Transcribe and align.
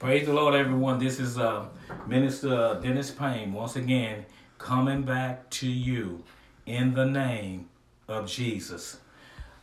Praise 0.00 0.26
the 0.26 0.32
Lord, 0.34 0.54
everyone. 0.54 0.98
This 0.98 1.20
is 1.20 1.38
uh, 1.38 1.66
Minister 2.06 2.78
Dennis 2.82 3.12
Payne 3.12 3.52
once 3.52 3.76
again 3.76 4.26
coming 4.58 5.02
back 5.02 5.48
to 5.50 5.68
you 5.68 6.24
in 6.66 6.94
the 6.94 7.06
name 7.06 7.68
of 8.08 8.26
Jesus. 8.26 8.98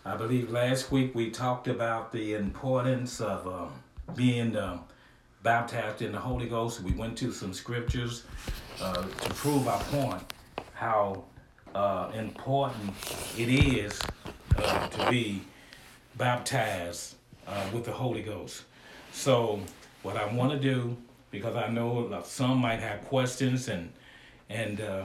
I 0.05 0.15
believe 0.15 0.49
last 0.49 0.89
week 0.89 1.13
we 1.13 1.29
talked 1.31 1.67
about 1.67 2.13
the 2.13 2.33
importance 2.35 3.19
of 3.19 3.45
uh, 3.45 4.13
being 4.15 4.55
uh, 4.55 4.79
baptized 5.43 6.01
in 6.01 6.13
the 6.13 6.19
Holy 6.19 6.47
Ghost. 6.47 6.81
We 6.81 6.93
went 6.93 7.17
to 7.19 7.33
some 7.33 7.53
scriptures 7.53 8.23
uh, 8.81 9.03
to 9.03 9.29
prove 9.31 9.67
our 9.67 9.83
point 9.83 10.23
how 10.73 11.25
uh, 11.75 12.09
important 12.15 12.93
it 13.37 13.49
is 13.49 14.01
uh, 14.57 14.87
to 14.87 15.11
be 15.11 15.41
baptized 16.15 17.15
uh, 17.45 17.63
with 17.73 17.83
the 17.83 17.91
Holy 17.91 18.23
Ghost. 18.23 18.63
So, 19.11 19.59
what 20.03 20.17
I 20.17 20.25
want 20.33 20.51
to 20.51 20.59
do, 20.59 20.97
because 21.29 21.55
I 21.55 21.69
know 21.69 22.21
some 22.25 22.57
might 22.57 22.79
have 22.79 23.03
questions, 23.05 23.67
and 23.67 23.91
and 24.49 24.81
uh, 24.81 25.03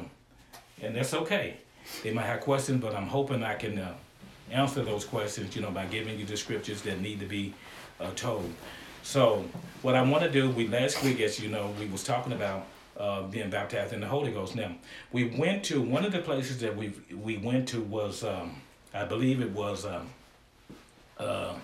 and 0.83 0.97
that's 0.97 1.15
okay. 1.15 1.57
They 2.03 2.13
might 2.13 2.27
have 2.27 2.41
questions, 2.41 2.83
but 2.83 2.95
I'm 2.95 3.07
hoping 3.07 3.43
I 3.43 3.55
can 3.55 3.79
uh, 3.79 3.95
answer 4.51 4.83
those 4.83 5.05
questions, 5.05 5.55
you 5.55 5.63
know, 5.63 5.71
by 5.71 5.87
giving 5.87 6.19
you 6.19 6.25
the 6.25 6.37
scriptures 6.37 6.83
that 6.83 7.01
need 7.01 7.21
to 7.21 7.27
be 7.27 7.55
uh, 8.01 8.11
told. 8.17 8.53
So, 9.03 9.45
what 9.83 9.95
I 9.95 10.03
want 10.03 10.25
to 10.25 10.31
do, 10.31 10.51
we 10.51 10.67
last 10.67 11.03
week, 11.05 11.21
as 11.21 11.39
you 11.39 11.49
know, 11.49 11.73
we 11.79 11.87
was 11.87 12.03
talking 12.03 12.33
about 12.33 12.67
uh, 12.99 13.23
being 13.23 13.51
baptized 13.51 13.93
in 13.93 14.01
the 14.01 14.07
Holy 14.07 14.33
Ghost. 14.33 14.57
Now, 14.57 14.75
we 15.13 15.25
went 15.25 15.63
to 15.65 15.81
one 15.81 16.05
of 16.05 16.13
the 16.13 16.19
places 16.19 16.59
that 16.59 16.77
we 16.77 16.93
we 17.15 17.37
went 17.37 17.69
to 17.69 17.81
was, 17.83 18.25
um, 18.25 18.61
I 18.93 19.05
believe 19.05 19.41
it 19.41 19.53
was. 19.53 19.85
Um, 19.87 20.11
uh, 21.19 21.55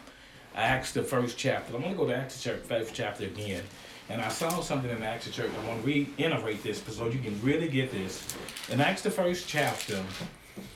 Acts 0.54 0.92
the 0.92 1.02
first 1.02 1.38
chapter. 1.38 1.74
I'm 1.74 1.82
going 1.82 1.92
to 1.94 1.98
go 1.98 2.06
to 2.06 2.16
Acts 2.16 2.42
the 2.42 2.54
first 2.54 2.94
chapter 2.94 3.24
again. 3.24 3.62
And 4.08 4.20
I 4.20 4.28
saw 4.28 4.60
something 4.60 4.90
in 4.90 5.02
Acts 5.02 5.26
the 5.26 5.32
church. 5.32 5.50
I 5.62 5.68
want 5.68 5.82
to 5.82 5.86
reiterate 5.86 6.62
this 6.62 6.82
so 6.82 7.08
you 7.08 7.20
can 7.20 7.40
really 7.42 7.68
get 7.68 7.90
this. 7.90 8.26
In 8.68 8.80
Acts 8.80 9.02
the 9.02 9.10
first 9.10 9.48
chapter, 9.48 10.02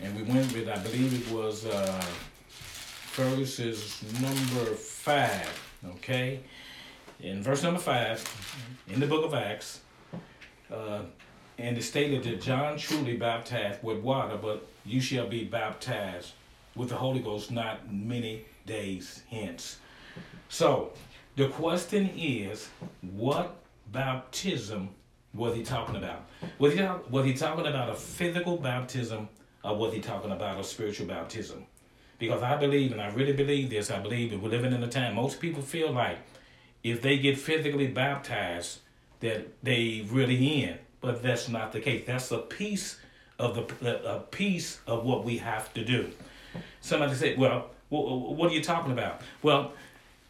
and 0.00 0.16
we 0.16 0.22
went 0.22 0.52
with, 0.54 0.68
I 0.68 0.78
believe 0.78 1.28
it 1.28 1.34
was 1.34 1.66
uh, 1.66 2.02
verses 3.12 4.02
number 4.20 4.74
five. 4.74 5.48
Okay? 5.96 6.40
In 7.20 7.42
verse 7.42 7.62
number 7.62 7.80
five, 7.80 8.24
in 8.88 9.00
the 9.00 9.06
book 9.06 9.24
of 9.24 9.34
Acts, 9.34 9.80
uh, 10.72 11.00
and 11.58 11.76
it 11.76 11.82
stated 11.82 12.22
that 12.24 12.40
John 12.40 12.78
truly 12.78 13.16
baptized 13.16 13.82
with 13.82 13.98
water, 14.00 14.38
but 14.40 14.66
you 14.84 15.00
shall 15.00 15.26
be 15.26 15.44
baptized 15.44 16.32
with 16.74 16.90
the 16.90 16.96
Holy 16.96 17.20
Ghost 17.20 17.50
not 17.50 17.90
many 17.90 18.44
days 18.66 19.22
hence. 19.30 19.78
So 20.48 20.92
the 21.36 21.48
question 21.48 22.10
is, 22.16 22.68
what 23.00 23.56
baptism 23.92 24.90
was 25.34 25.54
he 25.56 25.62
talking 25.62 25.96
about? 25.96 26.26
Was 26.58 26.74
he, 26.74 26.82
was 27.10 27.24
he 27.24 27.34
talking 27.34 27.66
about 27.66 27.90
a 27.90 27.94
physical 27.94 28.56
baptism 28.56 29.28
or 29.62 29.76
was 29.76 29.94
he 29.94 30.00
talking 30.00 30.32
about 30.32 30.60
a 30.60 30.64
spiritual 30.64 31.06
baptism? 31.06 31.64
Because 32.18 32.42
I 32.42 32.56
believe, 32.56 32.92
and 32.92 33.00
I 33.00 33.08
really 33.10 33.34
believe 33.34 33.70
this, 33.70 33.90
I 33.90 33.98
believe 33.98 34.30
that 34.30 34.40
we're 34.40 34.48
living 34.48 34.72
in 34.72 34.82
a 34.82 34.88
time, 34.88 35.14
most 35.14 35.40
people 35.40 35.62
feel 35.62 35.92
like 35.92 36.18
if 36.82 37.02
they 37.02 37.18
get 37.18 37.38
physically 37.38 37.88
baptized, 37.88 38.80
that 39.20 39.48
they 39.62 40.06
really 40.10 40.62
in. 40.62 40.78
But 41.00 41.22
that's 41.22 41.48
not 41.48 41.72
the 41.72 41.80
case. 41.80 42.04
That's 42.06 42.30
a 42.30 42.38
piece 42.38 42.98
of 43.38 43.68
the 43.80 44.10
a 44.10 44.20
piece 44.20 44.80
of 44.86 45.04
what 45.04 45.24
we 45.24 45.38
have 45.38 45.72
to 45.74 45.84
do. 45.84 46.10
Somebody 46.80 47.14
said, 47.14 47.38
"Well, 47.38 47.70
what 47.88 48.50
are 48.50 48.54
you 48.54 48.62
talking 48.62 48.92
about? 48.92 49.20
Well, 49.42 49.72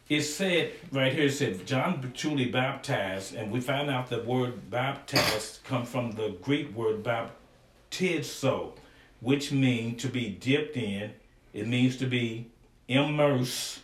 it 0.09 0.23
said 0.23 0.73
right 0.93 1.13
here, 1.13 1.27
it 1.27 1.33
said 1.33 1.67
John 1.67 2.13
truly 2.15 2.47
baptized, 2.47 3.35
and 3.35 3.51
we 3.51 3.61
found 3.61 3.91
out 3.91 4.09
the 4.09 4.23
word 4.23 4.71
baptized 4.71 5.65
come 5.65 5.85
from 5.85 6.13
the 6.13 6.37
Greek 6.43 6.75
word 6.77 7.03
baptizo, 7.03 8.73
which 9.21 9.51
means 9.51 10.03
to 10.03 10.09
be 10.09 10.29
dipped 10.29 10.77
in. 10.77 11.13
It 11.53 11.67
means 11.67 11.97
to 11.97 12.07
be 12.07 12.51
immersed. 12.89 13.81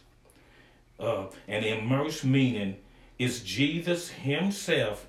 Uh, 1.01 1.27
and 1.49 1.65
immersed 1.65 2.25
meaning 2.25 2.77
is 3.19 3.41
Jesus 3.41 4.11
himself 4.11 5.07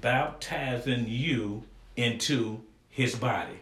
baptizing 0.00 1.06
you 1.08 1.62
into 1.96 2.60
his 2.90 3.14
body. 3.14 3.60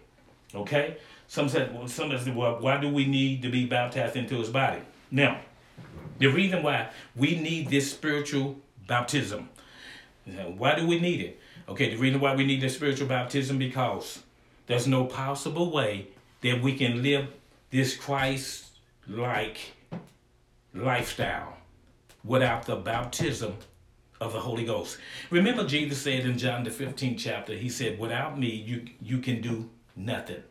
Okay? 0.55 0.97
Some 1.29 1.49
said, 1.49 1.75
well, 1.75 1.87
some 1.87 2.17
said, 2.17 2.35
well, 2.35 2.59
why 2.61 2.79
do 2.79 2.89
we 2.89 3.07
need 3.07 3.43
to 3.43 3.51
be 3.51 3.67
baptized 3.67 4.17
into 4.17 4.37
his 4.37 4.49
body? 4.49 4.81
Now, 5.11 5.41
the 6.19 6.27
reason 6.27 6.63
why 6.63 6.91
we 7.17 7.39
need 7.39 7.71
this 7.71 7.91
spiritual 7.91 8.57
baptism. 8.87 9.49
Why 10.57 10.75
do 10.75 10.87
we 10.87 11.01
need 11.01 11.21
it? 11.21 11.41
Okay, 11.69 11.91
the 11.91 11.97
reason 11.97 12.21
why 12.21 12.35
we 12.35 12.45
need 12.45 12.61
this 12.61 12.75
spiritual 12.75 13.07
baptism 13.07 13.59
because 13.59 14.21
there's 14.67 14.87
no 14.87 15.05
possible 15.05 15.71
way 15.71 16.09
that 16.43 16.61
we 16.61 16.77
can 16.77 17.03
live 17.03 17.29
this 17.71 17.97
Christ 17.97 18.67
like 19.07 19.59
lifestyle 20.75 21.57
without 22.25 22.67
the 22.67 22.77
baptism 22.77 23.55
of 24.21 24.33
the 24.33 24.41
Holy 24.41 24.65
Ghost. 24.65 24.99
Remember 25.31 25.65
Jesus 25.65 26.03
said 26.03 26.27
in 26.27 26.37
John 26.37 26.65
the 26.65 26.71
15th 26.71 27.19
chapter, 27.19 27.55
he 27.55 27.69
said, 27.69 27.99
without 27.99 28.39
me 28.39 28.49
you 28.49 28.87
you 29.01 29.19
can 29.19 29.41
do 29.41 29.71
nothing. 29.97 30.43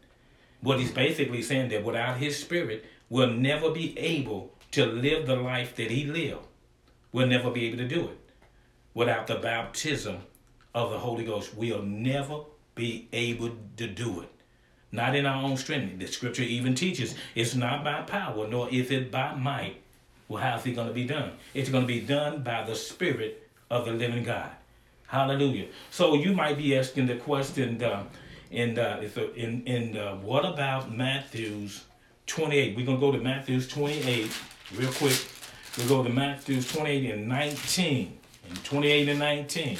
What 0.61 0.79
he's 0.79 0.91
basically 0.91 1.41
saying 1.41 1.69
that 1.69 1.83
without 1.83 2.17
his 2.17 2.38
spirit, 2.38 2.85
we'll 3.09 3.31
never 3.31 3.72
be 3.72 3.97
able 3.97 4.53
to 4.72 4.85
live 4.85 5.25
the 5.25 5.35
life 5.35 5.75
that 5.75 5.91
he 5.91 6.05
lived. 6.05 6.45
We'll 7.11 7.27
never 7.27 7.50
be 7.50 7.66
able 7.67 7.77
to 7.77 7.88
do 7.88 8.09
it. 8.09 8.19
Without 8.94 9.27
the 9.27 9.35
baptism 9.35 10.17
of 10.75 10.91
the 10.91 11.00
Holy 11.00 11.25
Ghost, 11.25 11.55
we'll 11.55 11.83
never 11.83 12.41
be 12.75 13.07
able 13.13 13.51
to 13.77 13.88
do 13.88 14.22
it. 14.22 14.29
Not 14.91 15.16
in 15.16 15.25
our 15.25 15.44
own 15.44 15.57
strength. 15.57 16.00
The 16.00 16.07
scripture 16.07 16.44
even 16.44 16.75
teaches 16.75 17.16
it's 17.35 17.56
not 17.56 17.83
by 17.83 18.01
power, 18.01 18.47
nor 18.47 18.69
is 18.69 18.91
it 18.91 19.11
by 19.11 19.35
might. 19.35 19.81
Well, 20.27 20.41
how's 20.41 20.66
it 20.66 20.71
going 20.71 20.88
to 20.88 20.94
be 20.94 21.06
done? 21.06 21.33
It's 21.53 21.69
going 21.69 21.83
to 21.83 21.88
be 21.88 22.01
done 22.01 22.44
by 22.44 22.63
the 22.63 22.75
Spirit 22.75 23.50
of 23.69 23.85
the 23.85 23.91
living 23.91 24.23
God. 24.23 24.51
Hallelujah. 25.07 25.67
So 25.89 26.13
you 26.13 26.33
might 26.33 26.57
be 26.57 26.77
asking 26.77 27.07
the 27.07 27.16
question, 27.16 27.81
uh, 27.81 28.03
and 28.51 28.79
uh, 28.79 29.01
in 29.35 29.63
in 29.65 29.97
uh, 29.97 30.15
what 30.15 30.45
about 30.45 30.91
Matthew's 30.91 31.85
28? 32.27 32.75
We're 32.75 32.85
gonna 32.85 32.99
go 32.99 33.11
to 33.11 33.19
Matthew's 33.19 33.67
28 33.67 34.31
real 34.75 34.91
quick. 34.93 35.19
We 35.77 35.85
go 35.87 36.03
to 36.03 36.09
Matthew's 36.09 36.71
28 36.71 37.11
and 37.11 37.27
19, 37.27 38.17
and 38.49 38.63
28 38.63 39.09
and 39.09 39.19
19. 39.19 39.77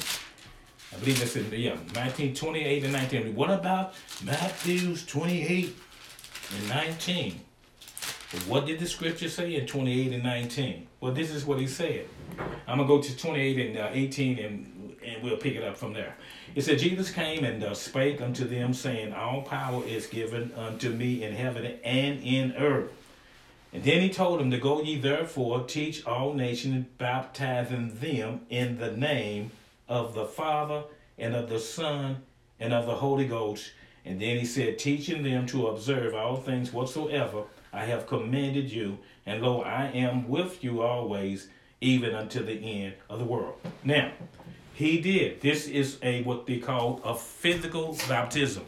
I 0.92 0.96
believe 0.98 1.18
that's 1.20 1.36
in 1.36 1.52
yeah, 1.52 1.76
Matthew 1.94 2.34
28 2.34 2.84
and 2.84 2.92
19. 2.92 3.34
What 3.34 3.50
about 3.50 3.94
Matthew's 4.24 5.06
28 5.06 5.76
and 6.56 6.68
19? 6.68 7.40
What 8.46 8.66
did 8.66 8.78
the 8.78 8.86
scripture 8.86 9.28
say 9.28 9.56
in 9.56 9.66
28 9.66 10.12
and 10.12 10.22
19? 10.22 10.86
Well, 11.00 11.12
this 11.12 11.30
is 11.30 11.44
what 11.44 11.58
he 11.58 11.66
said. 11.66 12.06
I'm 12.66 12.78
gonna 12.78 12.86
go 12.86 13.02
to 13.02 13.16
28 13.16 13.66
and 13.66 13.78
uh, 13.78 13.90
18 13.92 14.38
and 14.38 14.69
and 15.04 15.22
we'll 15.22 15.36
pick 15.36 15.54
it 15.54 15.64
up 15.64 15.76
from 15.76 15.92
there. 15.92 16.16
It 16.54 16.62
said, 16.62 16.78
Jesus 16.78 17.10
came 17.10 17.44
and 17.44 17.62
uh, 17.62 17.74
spake 17.74 18.20
unto 18.20 18.44
them, 18.44 18.74
saying, 18.74 19.12
All 19.12 19.42
power 19.42 19.84
is 19.84 20.06
given 20.06 20.52
unto 20.56 20.90
me 20.90 21.22
in 21.22 21.34
heaven 21.34 21.78
and 21.84 22.22
in 22.22 22.52
earth. 22.56 22.92
And 23.72 23.84
then 23.84 24.02
he 24.02 24.10
told 24.10 24.40
them 24.40 24.50
to 24.50 24.58
go 24.58 24.82
ye 24.82 24.98
therefore, 24.98 25.62
teach 25.64 26.04
all 26.04 26.34
nations, 26.34 26.86
baptizing 26.98 27.94
them 28.00 28.40
in 28.50 28.78
the 28.78 28.90
name 28.90 29.52
of 29.88 30.14
the 30.14 30.24
Father 30.24 30.84
and 31.18 31.34
of 31.34 31.48
the 31.48 31.60
Son 31.60 32.22
and 32.58 32.72
of 32.72 32.86
the 32.86 32.96
Holy 32.96 33.26
Ghost. 33.26 33.70
And 34.04 34.20
then 34.20 34.38
he 34.38 34.44
said, 34.44 34.78
teaching 34.78 35.22
them 35.22 35.46
to 35.46 35.68
observe 35.68 36.14
all 36.14 36.36
things 36.36 36.72
whatsoever 36.72 37.44
I 37.72 37.84
have 37.84 38.06
commanded 38.06 38.72
you. 38.72 38.98
And 39.26 39.42
lo, 39.42 39.62
I 39.62 39.86
am 39.86 40.28
with 40.28 40.64
you 40.64 40.82
always, 40.82 41.48
even 41.80 42.14
unto 42.14 42.44
the 42.44 42.54
end 42.54 42.94
of 43.08 43.18
the 43.18 43.24
world. 43.24 43.54
Now, 43.84 44.12
he 44.80 44.98
did. 44.98 45.42
This 45.42 45.68
is 45.68 45.98
a 46.02 46.22
what 46.22 46.46
they 46.46 46.56
call 46.56 47.02
a 47.04 47.14
physical 47.14 47.98
baptism. 48.08 48.64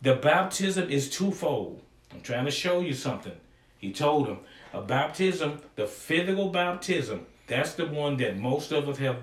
The 0.00 0.14
baptism 0.14 0.88
is 0.88 1.10
twofold. 1.10 1.82
I'm 2.12 2.20
trying 2.20 2.44
to 2.44 2.52
show 2.52 2.78
you 2.80 2.94
something. 2.94 3.32
He 3.78 3.92
told 3.92 4.28
him 4.28 4.38
a 4.72 4.80
baptism, 4.80 5.60
the 5.74 5.88
physical 5.88 6.50
baptism, 6.50 7.26
that's 7.48 7.74
the 7.74 7.86
one 7.86 8.16
that 8.18 8.38
most 8.38 8.70
of 8.70 8.88
us 8.88 8.98
have 8.98 9.18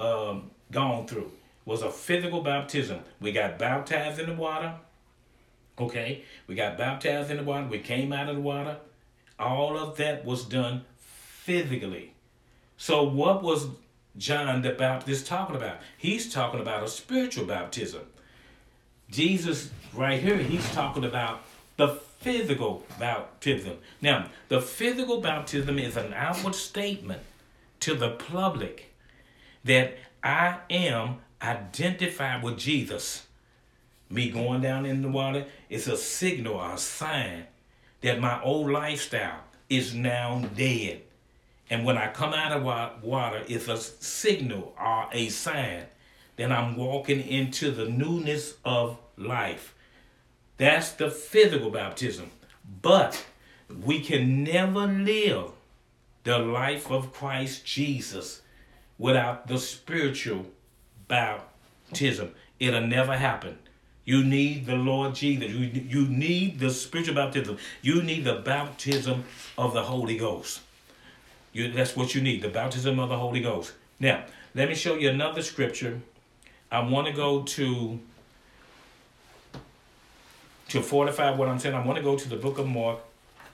um, 0.00 0.50
gone 0.72 1.06
through. 1.06 1.30
Was 1.66 1.82
a 1.82 1.90
physical 1.90 2.40
baptism. 2.40 3.00
We 3.20 3.32
got 3.32 3.58
baptized 3.58 4.18
in 4.18 4.30
the 4.30 4.34
water. 4.34 4.76
Okay, 5.78 6.24
we 6.46 6.54
got 6.54 6.78
baptized 6.78 7.30
in 7.30 7.36
the 7.36 7.42
water. 7.42 7.66
We 7.66 7.80
came 7.80 8.14
out 8.14 8.30
of 8.30 8.36
the 8.36 8.40
water. 8.40 8.78
All 9.38 9.76
of 9.76 9.98
that 9.98 10.24
was 10.24 10.46
done 10.46 10.86
physically. 10.96 12.14
So 12.78 13.02
what 13.02 13.42
was 13.42 13.66
John 14.18 14.62
the 14.62 14.70
Baptist 14.70 15.26
talking 15.26 15.56
about? 15.56 15.78
He's 15.96 16.32
talking 16.32 16.60
about 16.60 16.82
a 16.82 16.88
spiritual 16.88 17.44
baptism. 17.44 18.02
Jesus, 19.10 19.70
right 19.94 20.20
here, 20.20 20.38
he's 20.38 20.68
talking 20.72 21.04
about 21.04 21.42
the 21.76 21.88
physical 22.20 22.84
baptism. 22.98 23.78
Now, 24.00 24.26
the 24.48 24.60
physical 24.60 25.20
baptism 25.20 25.78
is 25.78 25.96
an 25.96 26.12
outward 26.14 26.54
statement 26.54 27.22
to 27.80 27.94
the 27.94 28.10
public 28.10 28.92
that 29.64 29.98
I 30.24 30.58
am 30.70 31.18
identified 31.42 32.42
with 32.42 32.58
Jesus. 32.58 33.26
Me 34.08 34.30
going 34.30 34.62
down 34.62 34.86
in 34.86 35.02
the 35.02 35.08
water 35.08 35.46
is 35.68 35.88
a 35.88 35.96
signal 35.96 36.60
a 36.60 36.78
sign 36.78 37.44
that 38.00 38.20
my 38.20 38.42
old 38.42 38.70
lifestyle 38.70 39.40
is 39.68 39.94
now 39.94 40.48
dead. 40.56 41.02
And 41.68 41.84
when 41.84 41.98
I 41.98 42.12
come 42.12 42.32
out 42.32 42.52
of 42.52 43.02
water, 43.02 43.42
it's 43.48 43.68
a 43.68 43.76
signal 43.76 44.74
or 44.80 45.08
a 45.12 45.28
sign 45.28 45.84
that 46.36 46.52
I'm 46.52 46.76
walking 46.76 47.20
into 47.26 47.70
the 47.70 47.86
newness 47.86 48.54
of 48.64 48.98
life. 49.16 49.74
That's 50.58 50.92
the 50.92 51.10
physical 51.10 51.70
baptism. 51.70 52.30
But 52.82 53.24
we 53.84 54.00
can 54.00 54.44
never 54.44 54.86
live 54.86 55.50
the 56.24 56.38
life 56.38 56.90
of 56.90 57.12
Christ 57.12 57.64
Jesus 57.64 58.42
without 58.98 59.48
the 59.48 59.58
spiritual 59.58 60.46
baptism. 61.08 62.32
It'll 62.58 62.86
never 62.86 63.16
happen. 63.16 63.58
You 64.04 64.22
need 64.22 64.66
the 64.66 64.76
Lord 64.76 65.14
Jesus. 65.16 65.50
You, 65.50 65.66
you 65.66 66.06
need 66.06 66.60
the 66.60 66.70
spiritual 66.70 67.16
baptism. 67.16 67.58
You 67.82 68.02
need 68.02 68.24
the 68.24 68.36
baptism 68.36 69.24
of 69.58 69.74
the 69.74 69.82
Holy 69.82 70.16
Ghost. 70.16 70.60
You, 71.56 71.72
that's 71.72 71.96
what 71.96 72.14
you 72.14 72.20
need 72.20 72.42
the 72.42 72.50
baptism 72.50 72.98
of 72.98 73.08
the 73.08 73.16
Holy 73.16 73.40
Ghost. 73.40 73.72
Now, 73.98 74.26
let 74.54 74.68
me 74.68 74.74
show 74.74 74.94
you 74.94 75.08
another 75.08 75.40
scripture. 75.40 76.02
I 76.70 76.80
want 76.80 77.06
to 77.06 77.14
go 77.14 77.44
to 77.44 77.98
to 80.68 80.82
fortify 80.82 81.30
what 81.30 81.48
I'm 81.48 81.58
saying. 81.58 81.74
I 81.74 81.82
want 81.82 81.96
to 81.96 82.02
go 82.02 82.14
to 82.14 82.28
the 82.28 82.36
book 82.36 82.58
of 82.58 82.66
Mark 82.66 82.98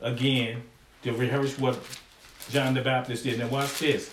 again 0.00 0.64
to 1.04 1.12
rehearse 1.12 1.56
what 1.60 1.78
John 2.50 2.74
the 2.74 2.80
Baptist 2.80 3.22
did. 3.22 3.38
Now, 3.38 3.46
watch 3.46 3.78
this. 3.78 4.12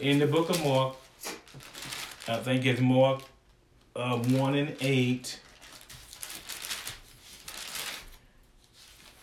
In 0.00 0.18
the 0.18 0.26
book 0.26 0.50
of 0.50 0.60
Mark, 0.64 0.96
I 2.26 2.38
think 2.38 2.66
it's 2.66 2.80
Mark 2.80 3.22
uh, 3.94 4.16
1 4.16 4.54
and 4.56 4.76
8. 4.80 5.40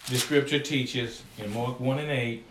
The 0.07 0.17
scripture 0.17 0.59
teaches 0.59 1.21
in 1.37 1.53
Mark 1.53 1.81
1 1.81 1.99
and 1.99 2.09
8, 2.09 2.45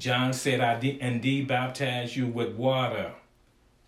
John 0.00 0.32
said, 0.32 0.62
I 0.62 0.80
did 0.80 0.96
indeed 0.98 1.46
baptize 1.46 2.16
you 2.16 2.26
with 2.26 2.56
water, 2.56 3.12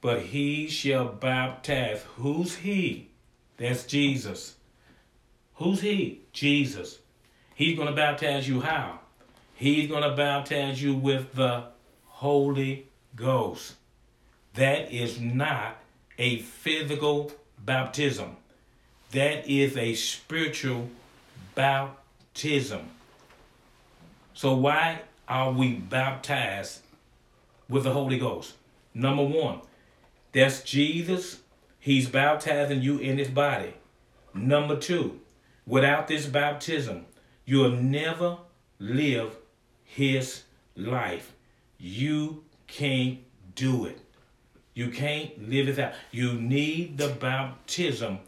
but 0.02 0.20
he 0.20 0.68
shall 0.68 1.06
baptize. 1.06 2.02
Who's 2.16 2.56
he? 2.56 3.08
That's 3.56 3.84
Jesus. 3.84 4.56
Who's 5.54 5.80
he? 5.80 6.20
Jesus. 6.34 6.98
He's 7.54 7.76
going 7.76 7.88
to 7.88 7.94
baptize 7.94 8.46
you 8.46 8.60
how? 8.60 9.00
He's 9.54 9.88
going 9.88 10.02
to 10.02 10.14
baptize 10.14 10.82
you 10.82 10.94
with 10.94 11.32
the 11.32 11.64
Holy 12.04 12.88
Ghost. 13.16 13.74
That 14.52 14.92
is 14.92 15.18
not 15.18 15.78
a 16.18 16.40
physical 16.40 17.32
baptism. 17.58 18.36
That 19.12 19.48
is 19.48 19.78
a 19.78 19.94
spiritual 19.94 20.90
baptism. 21.54 22.90
So, 24.34 24.54
why 24.54 25.02
are 25.28 25.52
we 25.52 25.74
baptized 25.74 26.80
with 27.68 27.84
the 27.84 27.92
Holy 27.92 28.18
Ghost? 28.18 28.54
Number 28.94 29.24
one, 29.24 29.60
that's 30.32 30.62
Jesus. 30.62 31.40
He's 31.78 32.08
baptizing 32.08 32.82
you 32.82 32.98
in 32.98 33.18
his 33.18 33.28
body. 33.28 33.74
Number 34.34 34.76
two, 34.76 35.20
without 35.66 36.08
this 36.08 36.26
baptism, 36.26 37.06
you'll 37.44 37.70
never 37.70 38.38
live 38.78 39.36
his 39.84 40.42
life. 40.76 41.32
You 41.78 42.44
can't 42.66 43.18
do 43.54 43.86
it. 43.86 43.98
You 44.74 44.90
can't 44.90 45.48
live 45.48 45.68
it 45.68 45.78
out. 45.78 45.92
You 46.10 46.34
need 46.34 46.96
the 46.96 47.08
baptism 47.08 48.20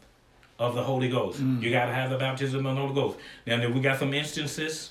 of 0.58 0.74
the 0.74 0.82
Holy 0.82 1.08
Ghost. 1.08 1.40
Mm. 1.40 1.62
You 1.62 1.70
got 1.70 1.86
to 1.86 1.94
have 1.94 2.10
the 2.10 2.18
baptism 2.18 2.66
of 2.66 2.74
the 2.74 2.80
Holy 2.80 2.94
Ghost. 2.94 3.18
Now, 3.46 3.66
we 3.68 3.80
got 3.80 3.98
some 3.98 4.12
instances. 4.12 4.90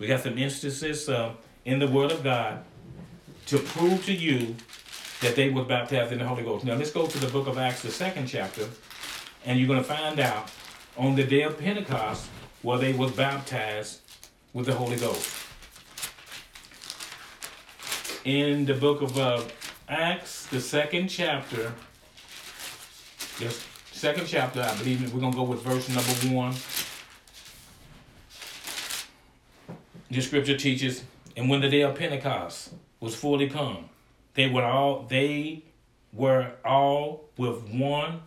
We 0.00 0.06
got 0.06 0.22
some 0.22 0.38
instances 0.38 1.10
uh, 1.10 1.34
in 1.66 1.78
the 1.78 1.86
Word 1.86 2.10
of 2.10 2.24
God 2.24 2.64
to 3.46 3.58
prove 3.58 4.06
to 4.06 4.14
you 4.14 4.56
that 5.20 5.36
they 5.36 5.50
were 5.50 5.62
baptized 5.62 6.10
in 6.10 6.20
the 6.20 6.26
Holy 6.26 6.42
Ghost. 6.42 6.64
Now, 6.64 6.74
let's 6.74 6.90
go 6.90 7.06
to 7.06 7.18
the 7.18 7.26
book 7.26 7.46
of 7.46 7.58
Acts, 7.58 7.82
the 7.82 7.90
second 7.90 8.26
chapter, 8.26 8.66
and 9.44 9.58
you're 9.58 9.68
going 9.68 9.82
to 9.82 9.84
find 9.84 10.18
out 10.18 10.50
on 10.96 11.16
the 11.16 11.24
day 11.24 11.42
of 11.42 11.58
Pentecost 11.58 12.30
where 12.62 12.78
they 12.78 12.94
were 12.94 13.10
baptized 13.10 14.00
with 14.54 14.64
the 14.64 14.72
Holy 14.72 14.96
Ghost. 14.96 15.36
In 18.24 18.64
the 18.64 18.74
book 18.74 19.02
of 19.02 19.18
uh, 19.18 19.42
Acts, 19.86 20.46
the 20.46 20.62
second 20.62 21.08
chapter, 21.08 21.72
just 23.38 23.66
second 23.92 24.26
chapter, 24.26 24.62
I 24.62 24.74
believe 24.78 25.12
we're 25.12 25.20
going 25.20 25.32
to 25.32 25.36
go 25.36 25.42
with 25.42 25.60
verse 25.60 25.90
number 25.90 26.34
one. 26.34 26.54
The 30.10 30.20
scripture 30.20 30.56
teaches, 30.56 31.04
and 31.36 31.48
when 31.48 31.60
the 31.60 31.68
day 31.68 31.82
of 31.82 31.94
Pentecost 31.94 32.72
was 32.98 33.14
fully 33.14 33.48
come, 33.48 33.88
they 34.34 34.48
were 34.48 34.64
all 34.64 35.06
they 35.08 35.62
were 36.12 36.50
all 36.64 37.28
with 37.36 37.62
one 37.68 38.22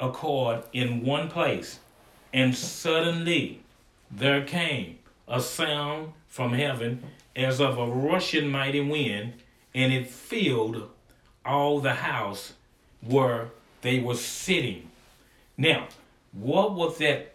accord 0.00 0.62
in 0.72 1.04
one 1.04 1.28
place, 1.28 1.78
and 2.32 2.54
suddenly 2.54 3.60
there 4.10 4.44
came 4.44 4.98
a 5.28 5.42
sound 5.42 6.14
from 6.26 6.54
heaven 6.54 7.02
as 7.36 7.60
of 7.60 7.76
a 7.76 7.86
rushing 7.86 8.48
mighty 8.48 8.80
wind, 8.80 9.34
and 9.74 9.92
it 9.92 10.08
filled 10.08 10.88
all 11.44 11.80
the 11.80 11.96
house 11.96 12.54
where 13.02 13.50
they 13.82 14.00
were 14.00 14.14
sitting. 14.14 14.90
Now, 15.58 15.88
what 16.32 16.72
was 16.72 16.96
that? 16.96 17.34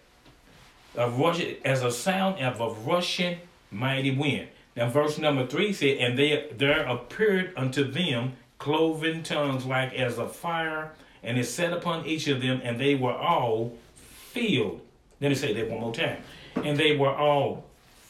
A 0.98 1.07
rush, 1.07 1.45
as 1.63 1.83
a 1.83 1.92
sound 1.92 2.39
of 2.39 2.60
a 2.60 2.72
rushing 2.81 3.38
mighty 3.71 4.16
wind. 4.16 4.50
Now, 4.75 4.89
verse 4.89 5.18
number 5.18 5.45
three 5.45 5.74
said, 5.74 5.98
And 5.98 6.18
they, 6.18 6.50
there 6.56 6.86
appeared 6.86 7.54
unto 7.57 7.83
them 7.83 8.33
cloven 8.57 9.24
tongues 9.24 9.66
like 9.66 9.94
as 9.94 10.18
a 10.18 10.27
fire, 10.27 10.92
and 11.24 11.38
it 11.38 11.45
set 11.45 11.74
upon 11.74 12.06
each 12.06 12.27
of 12.27 12.42
them, 12.42 12.62
and 12.63 12.80
they 12.80 12.95
were 12.95 13.13
all 13.13 13.77
filled. 13.95 14.81
Let 15.19 15.30
me 15.30 15.36
say 15.36 15.54
that 15.54 15.69
one 15.69 15.81
more 15.81 15.94
time. 15.94 16.21
And 16.56 16.77
they 16.77 16.95
were 16.95 17.13
all 17.13 17.66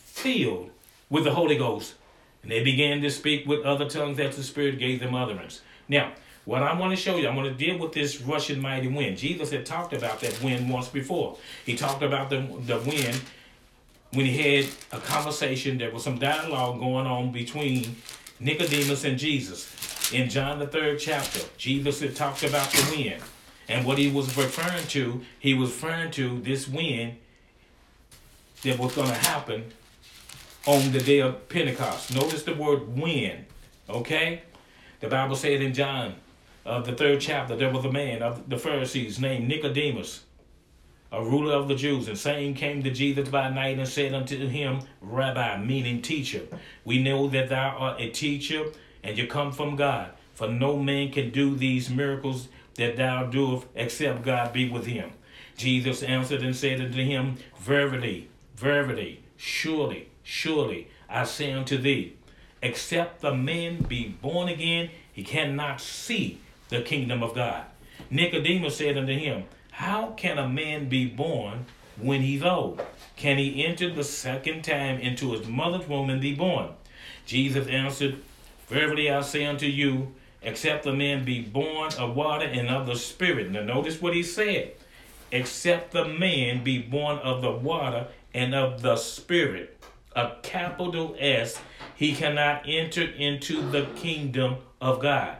filled 0.05 0.69
with 1.09 1.23
the 1.23 1.31
Holy 1.33 1.57
Ghost. 1.57 1.95
And 2.43 2.51
they 2.51 2.63
began 2.63 3.01
to 3.01 3.09
speak 3.09 3.47
with 3.47 3.65
other 3.65 3.89
tongues 3.89 4.17
that 4.17 4.33
the 4.33 4.43
Spirit 4.43 4.79
gave 4.79 4.99
them 4.99 5.15
utterance. 5.15 5.61
Now, 5.87 6.13
what 6.45 6.63
I 6.63 6.73
want 6.73 6.95
to 6.95 7.01
show 7.01 7.17
you, 7.17 7.27
I'm 7.27 7.35
going 7.35 7.51
to 7.51 7.53
deal 7.53 7.77
with 7.77 7.93
this 7.93 8.21
rushing 8.21 8.59
mighty 8.59 8.87
wind. 8.87 9.17
Jesus 9.17 9.51
had 9.51 9.65
talked 9.65 9.93
about 9.93 10.19
that 10.21 10.41
wind 10.41 10.69
once 10.69 10.87
before. 10.87 11.37
He 11.65 11.75
talked 11.75 12.01
about 12.01 12.29
the, 12.29 12.47
the 12.65 12.79
wind 12.79 13.21
when 14.11 14.25
he 14.25 14.37
had 14.37 14.71
a 14.91 14.99
conversation. 14.99 15.77
There 15.77 15.91
was 15.91 16.03
some 16.03 16.17
dialogue 16.17 16.79
going 16.79 17.05
on 17.05 17.31
between 17.31 17.95
Nicodemus 18.39 19.03
and 19.03 19.17
Jesus. 19.17 20.11
In 20.11 20.29
John 20.29 20.59
the 20.59 20.67
third 20.67 20.99
chapter, 20.99 21.41
Jesus 21.57 21.99
had 21.99 22.15
talked 22.15 22.43
about 22.43 22.69
the 22.71 22.95
wind. 22.95 23.21
And 23.67 23.85
what 23.85 23.99
he 23.99 24.09
was 24.09 24.35
referring 24.35 24.87
to, 24.87 25.21
he 25.39 25.53
was 25.53 25.69
referring 25.69 26.11
to 26.11 26.39
this 26.39 26.67
wind 26.67 27.17
that 28.63 28.79
was 28.79 28.95
going 28.95 29.09
to 29.09 29.13
happen 29.13 29.65
on 30.65 30.91
the 30.91 30.99
day 30.99 31.19
of 31.19 31.47
Pentecost. 31.49 32.13
Notice 32.13 32.43
the 32.43 32.55
word 32.55 32.97
wind, 32.97 33.45
okay? 33.89 34.41
The 34.99 35.07
Bible 35.07 35.35
said 35.35 35.61
in 35.61 35.73
John, 35.73 36.15
uh, 36.65 36.81
the 36.81 36.93
third 36.93 37.21
chapter, 37.21 37.55
there 37.55 37.71
was 37.71 37.85
a 37.85 37.91
man 37.91 38.21
of 38.21 38.49
the 38.49 38.57
Pharisees 38.57 39.19
named 39.19 39.47
Nicodemus, 39.47 40.25
a 41.11 41.23
ruler 41.23 41.53
of 41.53 41.67
the 41.67 41.75
Jews, 41.75 42.07
and 42.07 42.17
saying 42.17 42.53
came 42.53 42.83
to 42.83 42.91
Jesus 42.91 43.29
by 43.29 43.49
night 43.49 43.79
and 43.79 43.87
said 43.87 44.13
unto 44.13 44.47
him, 44.47 44.81
Rabbi, 45.01 45.57
meaning 45.57 46.01
teacher, 46.01 46.43
we 46.85 47.01
know 47.01 47.27
that 47.29 47.49
thou 47.49 47.75
art 47.77 47.99
a 47.99 48.09
teacher, 48.09 48.65
and 49.03 49.17
you 49.17 49.27
come 49.27 49.51
from 49.51 49.75
God. 49.75 50.11
For 50.35 50.47
no 50.47 50.77
man 50.77 51.11
can 51.11 51.31
do 51.31 51.55
these 51.55 51.89
miracles 51.89 52.47
that 52.75 52.95
thou 52.95 53.25
doest 53.25 53.65
except 53.75 54.23
God 54.23 54.53
be 54.53 54.69
with 54.69 54.85
him. 54.85 55.11
Jesus 55.57 56.01
answered 56.01 56.41
and 56.43 56.55
said 56.55 56.79
unto 56.79 57.03
him, 57.03 57.35
Verily, 57.59 58.29
verily, 58.55 59.21
surely, 59.35 60.09
surely, 60.23 60.87
I 61.09 61.25
say 61.25 61.51
unto 61.51 61.77
thee, 61.77 62.13
except 62.61 63.21
the 63.21 63.33
man 63.33 63.81
be 63.81 64.15
born 64.21 64.47
again, 64.47 64.91
he 65.11 65.23
cannot 65.23 65.81
see 65.81 66.39
the 66.69 66.81
kingdom 66.81 67.21
of 67.23 67.35
God. 67.35 67.65
Nicodemus 68.09 68.77
said 68.77 68.97
unto 68.97 69.17
him, 69.17 69.43
How 69.79 70.11
can 70.17 70.37
a 70.37 70.49
man 70.49 70.89
be 70.89 71.05
born 71.05 71.65
when 71.95 72.19
he's 72.19 72.43
old? 72.43 72.81
Can 73.15 73.37
he 73.37 73.63
enter 73.63 73.89
the 73.89 74.03
second 74.03 74.65
time 74.65 74.99
into 74.99 75.31
his 75.31 75.47
mother's 75.47 75.87
womb 75.87 76.09
and 76.09 76.19
be 76.19 76.35
born? 76.35 76.71
Jesus 77.25 77.65
answered, 77.65 78.17
Verily 78.67 79.09
I 79.09 79.21
say 79.21 79.45
unto 79.45 79.67
you, 79.67 80.13
except 80.41 80.85
a 80.85 80.91
man 80.91 81.23
be 81.23 81.39
born 81.39 81.93
of 81.97 82.13
water 82.13 82.45
and 82.45 82.67
of 82.67 82.87
the 82.87 82.95
Spirit. 82.97 83.51
Now 83.51 83.61
notice 83.61 84.01
what 84.01 84.13
he 84.13 84.21
said. 84.21 84.73
Except 85.31 85.93
the 85.93 86.09
man 86.09 86.61
be 86.61 86.79
born 86.79 87.19
of 87.19 87.41
the 87.41 87.53
water 87.53 88.07
and 88.33 88.53
of 88.53 88.81
the 88.81 88.97
Spirit. 88.97 89.81
A 90.13 90.33
capital 90.43 91.15
S 91.17 91.61
he 91.95 92.13
cannot 92.13 92.63
enter 92.67 93.03
into 93.03 93.61
the 93.71 93.85
kingdom 93.95 94.57
of 94.81 95.01
God. 95.01 95.37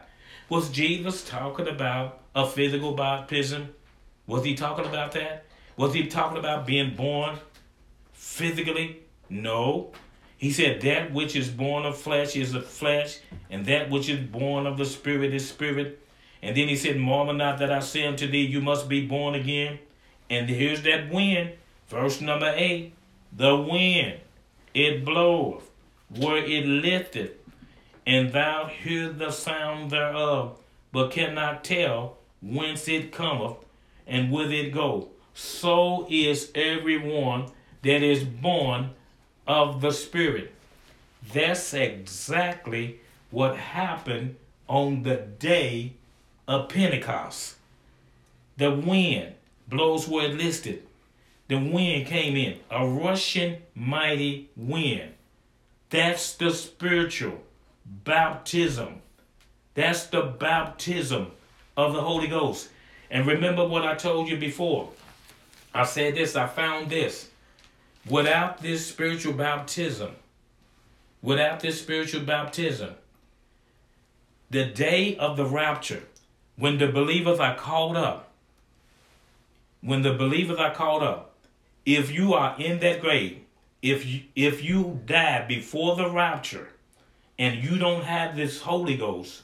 Was 0.48 0.70
Jesus 0.70 1.28
talking 1.28 1.68
about 1.68 2.22
a 2.34 2.46
physical 2.46 2.94
baptism? 2.94 3.74
Was 4.30 4.44
he 4.44 4.54
talking 4.54 4.86
about 4.86 5.10
that? 5.12 5.42
Was 5.76 5.92
he 5.92 6.06
talking 6.06 6.38
about 6.38 6.64
being 6.64 6.94
born 6.94 7.36
physically? 8.12 9.00
No. 9.28 9.90
He 10.36 10.52
said, 10.52 10.80
That 10.82 11.12
which 11.12 11.34
is 11.34 11.48
born 11.48 11.84
of 11.84 11.98
flesh 11.98 12.36
is 12.36 12.54
of 12.54 12.64
flesh, 12.64 13.18
and 13.50 13.66
that 13.66 13.90
which 13.90 14.08
is 14.08 14.24
born 14.24 14.68
of 14.68 14.78
the 14.78 14.84
Spirit 14.84 15.34
is 15.34 15.48
spirit. 15.48 15.98
And 16.42 16.56
then 16.56 16.68
he 16.68 16.76
said, 16.76 16.96
Marvel 16.96 17.34
not 17.34 17.58
that 17.58 17.72
I 17.72 17.80
say 17.80 18.06
unto 18.06 18.28
thee, 18.28 18.46
You 18.46 18.60
must 18.60 18.88
be 18.88 19.04
born 19.04 19.34
again. 19.34 19.80
And 20.30 20.48
here's 20.48 20.82
that 20.82 21.12
wind. 21.12 21.54
Verse 21.88 22.20
number 22.20 22.52
eight 22.54 22.92
The 23.32 23.56
wind, 23.56 24.20
it 24.74 25.04
bloweth 25.04 25.68
where 26.08 26.36
it 26.36 26.66
lifteth, 26.66 27.32
and 28.06 28.32
thou 28.32 28.66
hear 28.66 29.08
the 29.08 29.32
sound 29.32 29.90
thereof, 29.90 30.56
but 30.92 31.10
cannot 31.10 31.64
tell 31.64 32.18
whence 32.40 32.86
it 32.86 33.10
cometh 33.10 33.56
and 34.10 34.30
with 34.30 34.50
it 34.50 34.74
go. 34.74 35.08
So 35.32 36.06
is 36.10 36.50
everyone 36.54 37.46
that 37.82 38.02
is 38.02 38.24
born 38.24 38.90
of 39.46 39.80
the 39.80 39.92
Spirit. 39.92 40.52
That's 41.32 41.72
exactly 41.72 43.00
what 43.30 43.56
happened 43.56 44.36
on 44.68 45.04
the 45.04 45.16
day 45.16 45.94
of 46.46 46.68
Pentecost. 46.68 47.56
The 48.56 48.72
wind 48.72 49.34
blows 49.68 50.08
where 50.08 50.28
it 50.28 50.36
listed. 50.36 50.82
The 51.48 51.56
wind 51.56 52.06
came 52.06 52.36
in, 52.36 52.58
a 52.70 52.86
rushing 52.86 53.58
mighty 53.74 54.50
wind. 54.56 55.14
That's 55.88 56.34
the 56.34 56.50
spiritual 56.50 57.40
baptism. 57.84 59.02
That's 59.74 60.06
the 60.06 60.22
baptism 60.22 61.32
of 61.76 61.94
the 61.94 62.02
Holy 62.02 62.28
Ghost. 62.28 62.68
And 63.10 63.26
remember 63.26 63.66
what 63.66 63.84
I 63.84 63.94
told 63.94 64.28
you 64.28 64.36
before. 64.36 64.90
I 65.74 65.84
said 65.84 66.14
this, 66.14 66.36
I 66.36 66.46
found 66.46 66.90
this. 66.90 67.28
Without 68.08 68.62
this 68.62 68.86
spiritual 68.86 69.34
baptism, 69.34 70.14
without 71.22 71.60
this 71.60 71.80
spiritual 71.80 72.22
baptism, 72.22 72.94
the 74.48 74.64
day 74.64 75.16
of 75.16 75.36
the 75.36 75.44
rapture, 75.44 76.02
when 76.56 76.78
the 76.78 76.88
believers 76.88 77.38
are 77.38 77.56
called 77.56 77.96
up, 77.96 78.30
when 79.80 80.02
the 80.02 80.14
believers 80.14 80.58
are 80.58 80.74
called 80.74 81.02
up, 81.02 81.34
if 81.86 82.10
you 82.10 82.34
are 82.34 82.56
in 82.58 82.80
that 82.80 83.00
grave, 83.00 83.40
if 83.82 84.04
you, 84.04 84.22
if 84.34 84.62
you 84.62 85.00
die 85.06 85.44
before 85.46 85.96
the 85.96 86.10
rapture 86.10 86.68
and 87.38 87.62
you 87.62 87.78
don't 87.78 88.04
have 88.04 88.36
this 88.36 88.60
Holy 88.60 88.96
Ghost, 88.96 89.42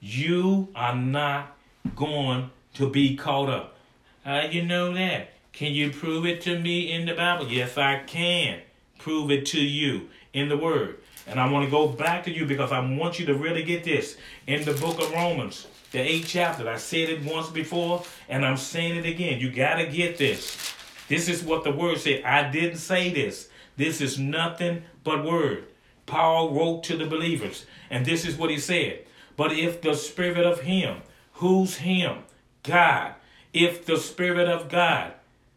you 0.00 0.68
are 0.74 0.94
not 0.94 1.56
going 1.96 2.50
to 2.74 2.88
be 2.88 3.16
caught 3.16 3.48
up. 3.48 3.76
How 4.24 4.42
you 4.42 4.64
know 4.64 4.92
that? 4.94 5.30
Can 5.52 5.72
you 5.72 5.90
prove 5.90 6.26
it 6.26 6.40
to 6.42 6.58
me 6.58 6.92
in 6.92 7.06
the 7.06 7.14
Bible? 7.14 7.48
Yes, 7.48 7.76
I 7.76 8.00
can 8.00 8.60
prove 8.98 9.30
it 9.30 9.46
to 9.46 9.60
you 9.60 10.08
in 10.32 10.48
the 10.48 10.56
Word. 10.56 10.98
And 11.26 11.38
I 11.38 11.50
want 11.50 11.64
to 11.64 11.70
go 11.70 11.88
back 11.88 12.24
to 12.24 12.30
you 12.30 12.46
because 12.46 12.72
I 12.72 12.80
want 12.80 13.18
you 13.18 13.26
to 13.26 13.34
really 13.34 13.62
get 13.62 13.84
this. 13.84 14.16
In 14.46 14.64
the 14.64 14.72
book 14.74 15.00
of 15.00 15.12
Romans, 15.12 15.66
the 15.92 16.00
eighth 16.00 16.28
chapter, 16.28 16.68
I 16.68 16.76
said 16.76 17.08
it 17.08 17.24
once 17.24 17.48
before 17.48 18.04
and 18.28 18.44
I'm 18.44 18.56
saying 18.56 18.96
it 18.96 19.06
again. 19.06 19.40
You 19.40 19.50
got 19.50 19.76
to 19.76 19.86
get 19.86 20.18
this. 20.18 20.74
This 21.08 21.28
is 21.28 21.42
what 21.42 21.64
the 21.64 21.72
Word 21.72 21.98
said. 21.98 22.22
I 22.24 22.50
didn't 22.50 22.78
say 22.78 23.12
this. 23.12 23.48
This 23.76 24.00
is 24.00 24.18
nothing 24.18 24.82
but 25.02 25.24
Word. 25.24 25.64
Paul 26.06 26.52
wrote 26.52 26.82
to 26.84 26.96
the 26.96 27.06
believers, 27.06 27.66
and 27.88 28.04
this 28.04 28.24
is 28.24 28.36
what 28.36 28.50
he 28.50 28.58
said. 28.58 29.04
But 29.36 29.52
if 29.52 29.80
the 29.80 29.94
Spirit 29.94 30.44
of 30.44 30.60
Him, 30.60 31.02
who's 31.34 31.76
Him? 31.76 32.18
God. 32.62 33.14
If 33.52 33.84
the 33.84 33.96
Spirit 33.96 34.48
of 34.48 34.68
God 34.68 35.12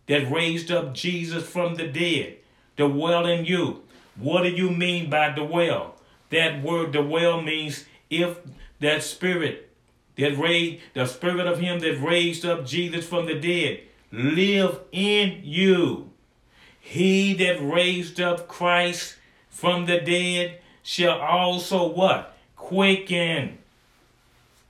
that 0.08 0.32
raised 0.32 0.72
up 0.72 0.94
Jesus 0.94 1.48
from 1.48 1.76
the 1.76 1.88
dead 1.88 2.38
dwell 2.76 3.26
in 3.26 3.46
you, 3.46 3.84
what 4.16 4.44
do 4.44 4.50
you 4.50 4.70
mean 4.70 5.10
by 5.10 5.30
dwell? 5.30 5.96
That 6.30 6.64
word 6.64 6.92
dwell 6.92 7.42
means 7.42 7.86
if 8.10 8.40
that 8.80 9.04
Spirit 9.04 9.70
that 10.18 10.38
raised 10.38 10.82
the 10.94 11.06
Spirit 11.06 11.48
of 11.48 11.60
Him 11.60 11.80
that 11.80 12.00
raised 12.00 12.46
up 12.46 12.66
Jesus 12.66 13.06
from 13.06 13.26
the 13.26 13.40
dead 13.40 13.82
live 14.12 14.80
in 14.92 15.42
you. 15.44 16.10
He 16.80 17.34
that 17.36 17.60
raised 17.62 18.20
up 18.20 18.48
Christ 18.48 19.16
from 19.50 19.86
the 19.86 20.00
dead 20.00 20.60
shall 20.84 21.20
also 21.20 21.88
what? 21.88 22.36
Quicken. 22.56 23.58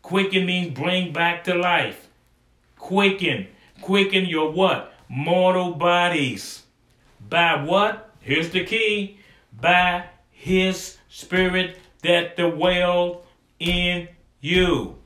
Quicken 0.02 0.46
means 0.46 0.78
bring 0.78 1.12
back 1.12 1.44
to 1.46 1.56
life. 1.56 2.08
Quicken. 2.84 3.48
Quicken 3.82 4.26
your 4.26 4.52
what? 4.52 4.94
Mortal 5.08 5.74
bodies. 5.74 6.64
By 7.30 7.64
what? 7.64 8.12
Here's 8.20 8.50
the 8.50 8.66
key. 8.66 9.20
By 9.58 10.08
his 10.32 10.98
spirit 11.08 11.78
that 12.02 12.36
dwell 12.36 13.24
in 13.58 14.10
you. 14.42 14.98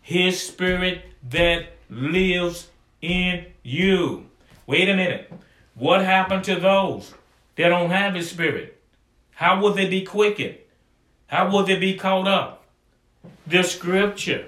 His 0.00 0.40
spirit 0.40 1.02
that 1.28 1.66
lives 1.90 2.68
in 3.02 3.44
you. 3.62 4.24
Wait 4.66 4.88
a 4.88 4.96
minute. 4.96 5.30
What 5.74 6.02
happened 6.02 6.44
to 6.44 6.56
those 6.56 7.12
that 7.56 7.68
don't 7.68 7.90
have 7.90 8.14
his 8.14 8.30
spirit? 8.30 8.80
How 9.32 9.60
will 9.60 9.74
they 9.74 9.90
be 9.90 10.06
quickened? 10.06 10.56
How 11.26 11.50
will 11.50 11.64
they 11.64 11.78
be 11.78 11.98
caught 11.98 12.26
up? 12.26 12.64
The 13.46 13.62
scripture, 13.62 14.46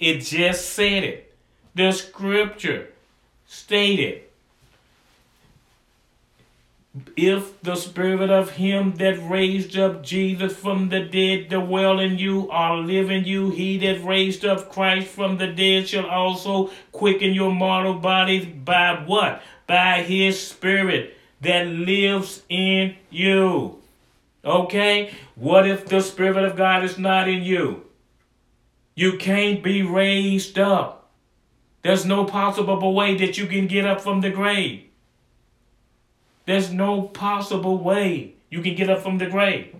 it 0.00 0.20
just 0.20 0.70
said 0.70 1.04
it. 1.04 1.23
The 1.74 1.92
scripture 1.92 2.88
stated 3.46 4.22
if 7.16 7.60
the 7.62 7.74
spirit 7.74 8.30
of 8.30 8.50
him 8.50 8.94
that 8.96 9.18
raised 9.28 9.76
up 9.76 10.02
Jesus 10.04 10.54
from 10.54 10.88
the 10.90 11.00
dead 11.00 11.48
dwell 11.48 11.98
in 11.98 12.18
you 12.18 12.42
or 12.52 12.76
live 12.76 13.10
in 13.10 13.24
you, 13.24 13.50
he 13.50 13.78
that 13.78 14.04
raised 14.04 14.44
up 14.44 14.70
Christ 14.70 15.08
from 15.08 15.38
the 15.38 15.48
dead 15.48 15.88
shall 15.88 16.06
also 16.06 16.70
quicken 16.92 17.34
your 17.34 17.50
mortal 17.50 17.94
bodies 17.94 18.46
by 18.46 19.02
what? 19.04 19.42
By 19.66 20.02
his 20.02 20.40
spirit 20.40 21.16
that 21.40 21.66
lives 21.66 22.42
in 22.48 22.94
you. 23.10 23.80
Okay? 24.44 25.12
What 25.34 25.66
if 25.66 25.86
the 25.86 26.00
spirit 26.00 26.44
of 26.44 26.56
God 26.56 26.84
is 26.84 26.96
not 26.96 27.28
in 27.28 27.42
you? 27.42 27.84
You 28.94 29.16
can't 29.18 29.64
be 29.64 29.82
raised 29.82 30.60
up. 30.60 31.03
There's 31.84 32.06
no 32.06 32.24
possible 32.24 32.94
way 32.94 33.14
that 33.18 33.36
you 33.36 33.46
can 33.46 33.66
get 33.66 33.84
up 33.84 34.00
from 34.00 34.22
the 34.22 34.30
grave. 34.30 34.84
There's 36.46 36.72
no 36.72 37.02
possible 37.02 37.76
way 37.76 38.36
you 38.48 38.62
can 38.62 38.74
get 38.74 38.88
up 38.88 39.02
from 39.02 39.18
the 39.18 39.26
grave. 39.26 39.76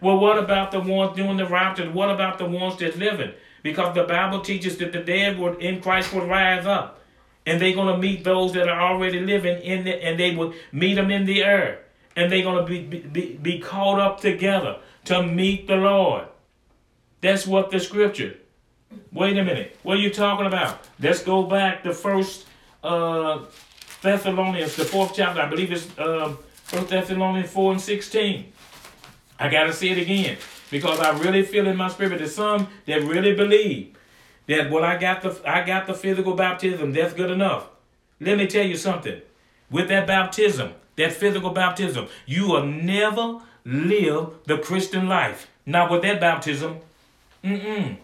Well, 0.00 0.18
what 0.18 0.38
about 0.38 0.70
the 0.70 0.80
ones 0.80 1.14
doing 1.14 1.36
the 1.36 1.46
rapture? 1.46 1.90
What 1.90 2.08
about 2.08 2.38
the 2.38 2.46
ones 2.46 2.78
that's 2.80 2.96
living? 2.96 3.32
Because 3.62 3.94
the 3.94 4.04
Bible 4.04 4.40
teaches 4.40 4.78
that 4.78 4.92
the 4.92 5.00
dead 5.00 5.38
would 5.38 5.60
in 5.60 5.82
Christ 5.82 6.14
would 6.14 6.26
rise 6.26 6.64
up. 6.64 7.00
And 7.44 7.60
they're 7.60 7.74
going 7.74 7.94
to 7.94 8.00
meet 8.00 8.24
those 8.24 8.54
that 8.54 8.68
are 8.68 8.80
already 8.80 9.20
living 9.20 9.60
in 9.62 9.84
the, 9.84 10.02
and 10.02 10.18
they 10.18 10.34
would 10.34 10.54
meet 10.72 10.94
them 10.94 11.10
in 11.10 11.26
the 11.26 11.44
air. 11.44 11.82
And 12.16 12.32
they're 12.32 12.42
going 12.42 12.64
to 12.64 12.70
be, 12.70 12.98
be, 12.98 13.36
be 13.36 13.58
caught 13.58 14.00
up 14.00 14.20
together 14.20 14.78
to 15.04 15.22
meet 15.22 15.66
the 15.66 15.76
Lord. 15.76 16.28
That's 17.20 17.46
what 17.46 17.70
the 17.70 17.78
scripture. 17.78 18.36
Wait 19.12 19.36
a 19.36 19.44
minute. 19.44 19.76
What 19.82 19.98
are 19.98 20.00
you 20.00 20.10
talking 20.10 20.46
about? 20.46 20.80
Let's 21.00 21.22
go 21.22 21.44
back 21.44 21.82
to 21.84 21.92
first 21.92 22.46
uh, 22.82 23.40
Thessalonians, 24.02 24.76
the 24.76 24.84
fourth 24.84 25.14
chapter, 25.14 25.40
I 25.40 25.48
believe 25.48 25.72
it's 25.72 25.86
um, 25.98 26.38
First 26.64 26.88
Thessalonians 26.88 27.50
4 27.50 27.72
and 27.72 27.80
16. 27.80 28.52
I 29.38 29.48
got 29.48 29.64
to 29.64 29.72
say 29.72 29.90
it 29.90 29.98
again 29.98 30.38
because 30.70 30.98
I 31.00 31.16
really 31.18 31.42
feel 31.42 31.66
in 31.66 31.76
my 31.76 31.88
spirit 31.88 32.18
that 32.18 32.28
some 32.28 32.68
that 32.86 33.02
really 33.02 33.34
believe 33.34 33.94
that 34.46 34.70
when 34.70 34.82
I 34.82 34.96
got 34.96 35.22
the 35.22 35.40
I 35.46 35.64
got 35.64 35.86
the 35.86 35.94
physical 35.94 36.34
baptism, 36.34 36.92
that's 36.92 37.14
good 37.14 37.30
enough. 37.30 37.68
Let 38.20 38.38
me 38.38 38.46
tell 38.46 38.66
you 38.66 38.76
something. 38.76 39.20
With 39.70 39.88
that 39.88 40.06
baptism, 40.06 40.72
that 40.96 41.12
physical 41.12 41.50
baptism, 41.50 42.08
you 42.26 42.48
will 42.48 42.66
never 42.66 43.40
live 43.64 44.30
the 44.46 44.58
Christian 44.58 45.08
life. 45.08 45.48
Not 45.66 45.90
with 45.90 46.02
that 46.02 46.20
baptism. 46.20 46.78
Mm-mm. 47.44 47.96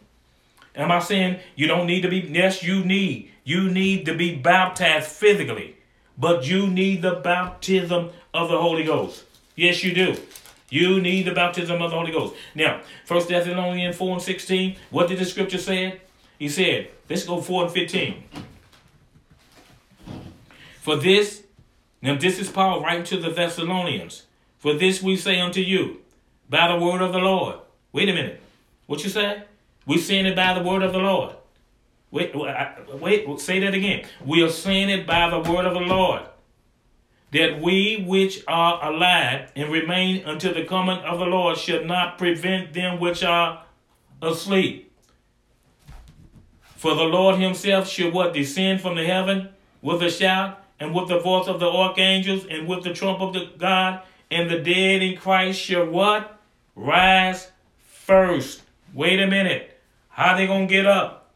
Am 0.79 0.91
I 0.91 1.01
saying 1.01 1.41
you 1.57 1.67
don't 1.67 1.87
need 1.87 2.01
to 2.03 2.09
be? 2.09 2.21
Yes, 2.21 2.63
you 2.63 2.85
need. 2.85 3.31
You 3.45 3.69
need 3.69 4.07
to 4.07 4.15
be 4.15 4.35
baptized 4.35 5.09
physically 5.09 5.75
but 6.19 6.47
you 6.47 6.67
need 6.67 7.01
the 7.01 7.15
baptism 7.15 8.11
of 8.35 8.51
the 8.51 8.61
Holy 8.61 8.85
Ghost. 8.85 9.25
Yes, 9.55 9.85
you 9.85 9.95
do. 9.95 10.17
You 10.69 11.01
need 11.01 11.27
the 11.27 11.33
baptism 11.33 11.81
of 11.81 11.91
the 11.91 11.97
Holy 11.97 12.13
Ghost. 12.13 12.35
Now, 12.55 12.83
First 13.07 13.29
Thessalonians 13.29 13.97
4 13.97 14.15
and 14.15 14.23
16, 14.23 14.77
what 14.91 15.09
did 15.09 15.19
the 15.19 15.25
scripture 15.25 15.59
say? 15.59 16.01
He 16.39 16.49
said, 16.49 16.91
let's 17.09 17.25
go 17.25 17.41
4 17.41 17.65
and 17.65 17.73
15. 17.73 18.25
For 20.83 20.97
this, 20.97 21.45
now 22.03 22.17
this 22.17 22.39
is 22.39 22.51
Paul 22.51 22.83
writing 22.83 23.05
to 23.05 23.17
the 23.17 23.31
Thessalonians. 23.31 24.25
For 24.59 24.75
this 24.75 25.01
we 25.01 25.17
say 25.17 25.41
unto 25.41 25.61
you, 25.61 26.01
by 26.51 26.69
the 26.69 26.85
word 26.85 27.01
of 27.01 27.13
the 27.13 27.19
Lord. 27.19 27.57
Wait 27.93 28.09
a 28.09 28.13
minute. 28.13 28.41
What 28.87 29.05
you 29.05 29.11
say? 29.11 29.45
We're 29.89 29.99
seeing 29.99 30.27
it 30.27 30.37
by 30.37 30.53
the 30.53 30.63
word 30.63 30.83
of 30.83 30.93
the 30.93 30.99
Lord. 30.99 31.35
Wait, 32.11 32.35
wait, 32.35 33.41
say 33.41 33.59
that 33.61 33.73
again. 33.73 34.07
We 34.23 34.43
are 34.43 34.51
seeing 34.51 34.91
it 34.91 35.07
by 35.07 35.31
the 35.31 35.51
word 35.51 35.65
of 35.65 35.73
the 35.73 35.81
Lord. 35.81 36.25
That 37.33 37.63
we 37.63 38.05
which 38.07 38.45
are 38.47 38.85
alive 38.87 39.51
and 39.57 39.73
remain 39.73 40.25
until 40.27 40.53
the 40.53 40.65
coming 40.65 40.99
of 40.99 41.19
the 41.19 41.25
Lord 41.25 41.57
should 41.57 41.87
not 41.87 42.19
prevent 42.19 42.75
them 42.75 43.01
which 43.01 43.25
are 43.25 43.65
asleep. 44.21 44.93
For 46.77 46.95
the 46.95 47.05
Lord 47.05 47.37
himself 47.37 47.89
shall 47.89 48.11
what? 48.11 48.35
Descend 48.35 48.83
from 48.83 48.95
the 48.95 49.07
heaven 49.07 49.49
with 49.81 50.03
a 50.03 50.11
shout 50.11 50.63
and 50.79 50.95
with 50.95 51.09
the 51.09 51.19
voice 51.19 51.49
of 51.49 51.61
the 51.61 51.67
archangels 51.67 52.45
and 52.51 52.69
with 52.69 52.85
the 52.85 52.93
trump 52.93 53.21
of 53.21 53.33
the 53.33 53.51
God 53.57 54.03
and 54.31 54.51
the 54.51 54.59
dead 54.59 55.03
in 55.03 55.17
Christ 55.17 55.59
shall 55.59 55.87
what? 55.87 56.39
Rise 56.77 57.51
first. 57.87 58.63
Wait 58.93 59.19
a 59.19 59.27
minute. 59.27 59.78
How 60.19 60.37
they 60.37 60.49
gonna 60.49 60.67
get 60.67 60.85
up? 60.85 61.31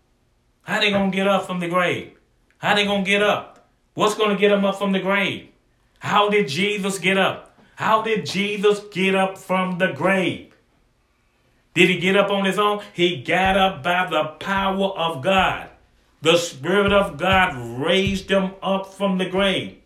How 0.62 0.80
they 0.80 0.90
gonna 0.90 1.12
get 1.12 1.28
up 1.28 1.46
from 1.46 1.60
the 1.60 1.68
grave? 1.68 2.18
How 2.58 2.74
they 2.74 2.84
gonna 2.84 3.04
get 3.04 3.22
up? 3.22 3.68
What's 3.94 4.16
gonna 4.16 4.36
get 4.36 4.48
them 4.48 4.64
up 4.64 4.76
from 4.76 4.90
the 4.90 4.98
grave? 4.98 5.50
How 6.00 6.28
did 6.28 6.48
Jesus 6.48 6.98
get 6.98 7.16
up? 7.16 7.56
How 7.76 8.02
did 8.02 8.26
Jesus 8.26 8.80
get 8.90 9.14
up 9.14 9.38
from 9.38 9.78
the 9.78 9.92
grave? 9.92 10.56
Did 11.74 11.90
he 11.90 11.98
get 12.00 12.16
up 12.16 12.32
on 12.32 12.44
his 12.44 12.58
own? 12.58 12.82
He 12.92 13.22
got 13.22 13.56
up 13.56 13.84
by 13.84 14.08
the 14.10 14.24
power 14.40 14.88
of 14.98 15.22
God. 15.22 15.70
The 16.20 16.36
Spirit 16.36 16.92
of 16.92 17.18
God 17.18 17.54
raised 17.54 18.32
him 18.32 18.50
up 18.60 18.92
from 18.92 19.18
the 19.18 19.26
grave. 19.26 19.76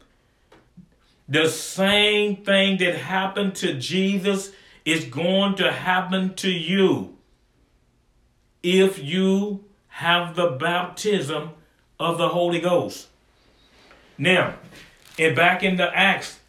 The 1.29 1.51
same 1.51 2.37
thing 2.37 2.79
that 2.79 2.97
happened 2.97 3.57
to 3.57 3.75
Jesus 3.75 4.53
is 4.87 5.05
going 5.05 5.57
to 5.57 5.71
happen 5.71 6.35
to 6.37 6.51
you 6.51 7.16
if 8.67 8.99
you 8.99 9.65
have 9.87 10.35
the 10.35 10.49
baptism 10.49 11.51
of 12.01 12.19
the 12.19 12.31
Holy 12.31 12.59
Ghost. 12.59 13.07
Now, 14.19 14.57
and 15.17 15.37
back 15.37 15.63
in 15.63 15.77
the 15.77 15.97
Acts, 15.97 16.41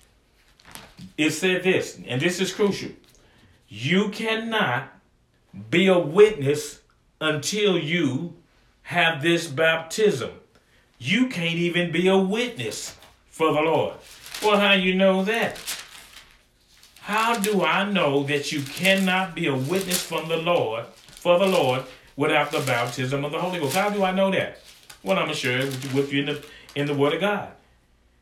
it 1.16 1.30
said 1.30 1.62
this, 1.62 2.00
and 2.08 2.20
this 2.20 2.42
is 2.42 2.52
crucial. 2.52 2.90
You 3.68 4.10
cannot 4.10 4.90
be 5.70 5.86
a 5.86 6.00
witness 6.00 6.82
until 7.22 7.78
you 7.78 8.34
have 8.82 9.22
this 9.22 9.46
baptism. 9.46 10.32
You 10.98 11.28
can't 11.28 11.60
even 11.60 11.92
be 11.92 12.08
a 12.08 12.18
witness 12.18 12.96
for 13.30 13.54
the 13.54 13.62
Lord. 13.62 13.94
Well, 14.42 14.60
how 14.60 14.74
you 14.74 14.96
know 14.96 15.24
that? 15.24 15.60
How 17.02 17.38
do 17.38 17.64
I 17.64 17.90
know 17.90 18.24
that 18.24 18.52
you 18.52 18.64
cannot 18.64 19.36
be 19.36 19.46
a 19.46 19.56
witness 19.56 20.02
from 20.02 20.28
the 20.30 20.38
Lord 20.38 20.86
for 21.28 21.38
the 21.38 21.46
Lord 21.46 21.84
without 22.18 22.52
the 22.52 22.60
baptism 22.60 23.24
of 23.24 23.32
the 23.32 23.40
Holy 23.40 23.60
Ghost? 23.60 23.78
How 23.78 23.90
do 23.90 24.04
I 24.04 24.12
know 24.12 24.30
that? 24.32 24.60
Well, 25.04 25.18
I'm 25.18 25.26
gonna 25.26 25.36
share 25.36 25.60
it 25.60 25.94
with 25.94 26.12
you 26.12 26.20
in 26.20 26.26
the 26.26 26.46
in 26.76 26.86
the 26.86 26.94
Word 26.94 27.14
of 27.14 27.22
God. 27.22 27.52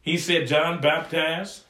He 0.04 0.18
said 0.18 0.48
John 0.48 0.80
baptized. 0.80 1.64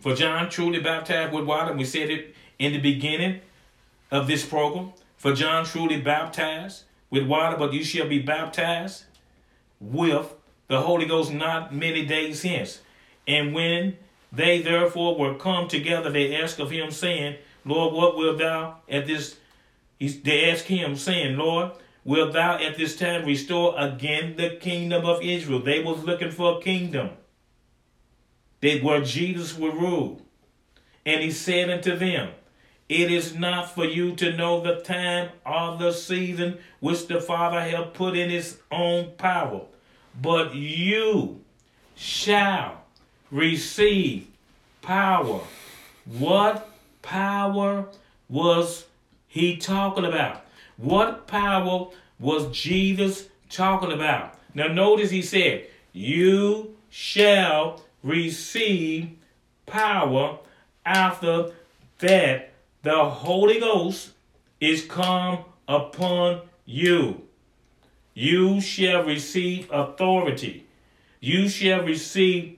For 0.00 0.14
John 0.14 0.48
truly 0.48 0.80
baptized 0.80 1.32
with 1.32 1.44
water. 1.44 1.72
We 1.72 1.84
said 1.84 2.10
it 2.10 2.34
in 2.58 2.72
the 2.72 2.78
beginning 2.78 3.40
of 4.10 4.26
this 4.28 4.46
program. 4.46 4.92
For 5.16 5.34
John 5.34 5.64
truly 5.64 6.00
baptized 6.00 6.84
with 7.10 7.26
water, 7.26 7.56
but 7.56 7.72
you 7.72 7.82
shall 7.82 8.08
be 8.08 8.20
baptized 8.20 9.04
with 9.80 10.32
the 10.68 10.80
Holy 10.82 11.06
Ghost 11.06 11.32
not 11.32 11.74
many 11.74 12.04
days 12.04 12.42
hence. 12.42 12.80
And 13.26 13.54
when 13.54 13.96
they 14.32 14.62
therefore 14.62 15.18
were 15.18 15.34
come 15.34 15.68
together, 15.68 16.10
they 16.10 16.36
asked 16.36 16.60
of 16.60 16.70
him, 16.70 16.90
saying, 16.90 17.36
Lord, 17.64 17.94
what 17.94 18.16
wilt 18.16 18.38
thou 18.38 18.76
at 18.88 19.06
this? 19.06 19.36
They 19.98 20.50
asked 20.50 20.66
him, 20.66 20.96
saying, 20.96 21.36
Lord, 21.36 21.72
wilt 22.04 22.34
thou 22.34 22.58
at 22.58 22.76
this 22.76 22.96
time 22.96 23.24
restore 23.24 23.74
again 23.78 24.36
the 24.36 24.50
kingdom 24.50 25.04
of 25.04 25.22
Israel? 25.22 25.60
They 25.60 25.82
was 25.82 26.04
looking 26.04 26.30
for 26.30 26.58
a 26.58 26.60
kingdom. 26.60 27.10
They 28.60 28.80
where 28.80 29.02
Jesus 29.02 29.56
would 29.56 29.74
rule. 29.74 30.20
And 31.04 31.22
he 31.22 31.30
said 31.30 31.70
unto 31.70 31.96
them, 31.96 32.30
It 32.88 33.10
is 33.10 33.34
not 33.34 33.74
for 33.74 33.84
you 33.84 34.16
to 34.16 34.36
know 34.36 34.60
the 34.60 34.80
time 34.80 35.30
or 35.44 35.76
the 35.78 35.92
season 35.92 36.58
which 36.80 37.06
the 37.06 37.20
Father 37.20 37.60
hath 37.60 37.94
put 37.94 38.16
in 38.16 38.28
his 38.28 38.58
own 38.70 39.12
power, 39.16 39.62
but 40.20 40.54
you 40.54 41.40
shall 41.94 42.82
receive 43.30 44.26
power. 44.82 45.40
What 46.04 46.68
power 47.02 47.86
was 48.28 48.84
he 49.36 49.56
talking 49.56 50.04
about? 50.04 50.44
What 50.76 51.26
power 51.26 51.88
was 52.18 52.50
Jesus 52.56 53.28
talking 53.50 53.92
about? 53.92 54.34
Now, 54.54 54.68
notice 54.68 55.10
he 55.10 55.22
said, 55.22 55.66
You 55.92 56.76
shall 56.90 57.82
receive 58.02 59.10
power 59.66 60.38
after 60.84 61.50
that 61.98 62.52
the 62.82 63.04
Holy 63.04 63.60
Ghost 63.60 64.10
is 64.60 64.84
come 64.84 65.38
upon 65.68 66.42
you. 66.64 67.22
You 68.14 68.60
shall 68.60 69.04
receive 69.04 69.70
authority. 69.70 70.66
You 71.20 71.48
shall 71.48 71.82
receive 71.82 72.56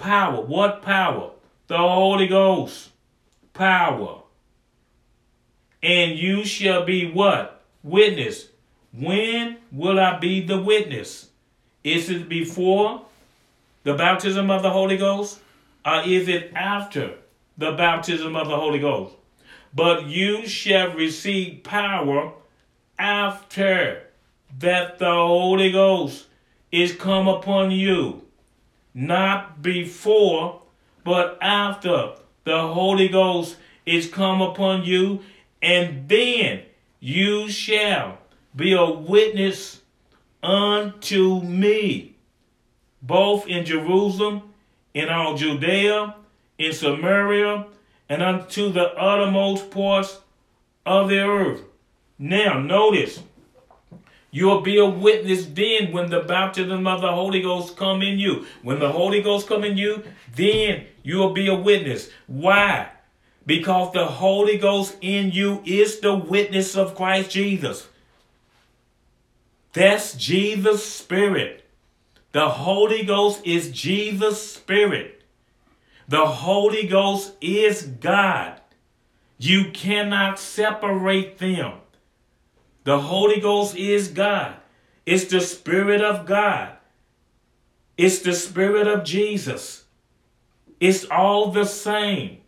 Power. 0.00 0.40
What 0.40 0.80
power? 0.80 1.32
The 1.66 1.76
Holy 1.76 2.26
Ghost. 2.26 2.88
Power. 3.52 4.19
And 5.82 6.18
you 6.18 6.44
shall 6.44 6.84
be 6.84 7.10
what? 7.10 7.62
Witness. 7.82 8.48
When 8.92 9.58
will 9.72 9.98
I 9.98 10.18
be 10.18 10.40
the 10.40 10.60
witness? 10.60 11.28
Is 11.84 12.10
it 12.10 12.28
before 12.28 13.02
the 13.84 13.94
baptism 13.94 14.50
of 14.50 14.62
the 14.62 14.70
Holy 14.70 14.96
Ghost? 14.96 15.40
Or 15.84 16.02
is 16.02 16.28
it 16.28 16.52
after 16.54 17.14
the 17.56 17.72
baptism 17.72 18.36
of 18.36 18.48
the 18.48 18.56
Holy 18.56 18.78
Ghost? 18.78 19.14
But 19.74 20.06
you 20.06 20.46
shall 20.46 20.92
receive 20.92 21.62
power 21.62 22.32
after 22.98 24.02
that 24.58 24.98
the 24.98 25.12
Holy 25.12 25.70
Ghost 25.70 26.26
is 26.70 26.94
come 26.94 27.28
upon 27.28 27.70
you 27.70 28.22
not 28.94 29.62
before, 29.62 30.62
but 31.04 31.38
after 31.40 32.12
the 32.44 32.60
Holy 32.68 33.08
Ghost 33.08 33.56
is 33.86 34.08
come 34.08 34.42
upon 34.42 34.84
you, 34.84 35.20
and 35.62 36.08
then 36.08 36.62
you 37.00 37.48
shall 37.50 38.18
be 38.54 38.72
a 38.72 38.84
witness 38.90 39.80
unto 40.42 41.40
me, 41.42 42.16
both 43.02 43.46
in 43.46 43.64
Jerusalem, 43.64 44.42
in 44.94 45.08
all 45.08 45.36
Judea, 45.36 46.14
in 46.58 46.72
Samaria, 46.72 47.66
and 48.08 48.22
unto 48.22 48.72
the 48.72 48.92
uttermost 48.94 49.70
parts 49.70 50.18
of 50.84 51.08
the 51.08 51.20
earth. 51.20 51.62
Now, 52.18 52.58
notice 52.58 53.20
You'll 54.32 54.60
be 54.60 54.78
a 54.78 54.86
witness 54.86 55.46
then 55.46 55.90
when 55.92 56.08
the 56.08 56.20
baptism 56.20 56.86
of 56.86 57.00
the 57.00 57.10
Holy 57.10 57.42
Ghost 57.42 57.76
come 57.76 58.00
in 58.02 58.18
you. 58.18 58.46
When 58.62 58.78
the 58.78 58.90
Holy 58.90 59.22
Ghost 59.22 59.48
come 59.48 59.64
in 59.64 59.76
you, 59.76 60.04
then 60.34 60.84
you'll 61.02 61.32
be 61.32 61.48
a 61.48 61.54
witness. 61.54 62.10
Why? 62.28 62.88
Because 63.50 63.92
the 63.92 64.06
Holy 64.06 64.58
Ghost 64.58 64.96
in 65.00 65.32
you 65.32 65.60
is 65.64 65.98
the 65.98 66.14
witness 66.14 66.76
of 66.76 66.94
Christ 66.94 67.32
Jesus. 67.32 67.88
That's 69.72 70.14
Jesus' 70.14 70.86
spirit. 70.86 71.64
The 72.30 72.48
Holy 72.48 73.04
Ghost 73.04 73.44
is 73.44 73.72
Jesus' 73.72 74.52
spirit. 74.52 75.22
The 76.06 76.26
Holy 76.26 76.86
Ghost 76.86 77.32
is 77.40 77.82
God. 77.82 78.60
You 79.36 79.72
cannot 79.72 80.38
separate 80.38 81.38
them. 81.38 81.72
The 82.84 83.00
Holy 83.00 83.40
Ghost 83.40 83.74
is 83.74 84.06
God. 84.06 84.54
It's 85.04 85.24
the 85.24 85.40
Spirit 85.40 86.02
of 86.02 86.24
God. 86.24 86.76
It's 87.98 88.20
the 88.20 88.34
Spirit 88.34 88.86
of 88.86 89.02
Jesus. 89.02 89.86
It's 90.78 91.04
all 91.06 91.50
the 91.50 91.64
same. 91.64 92.39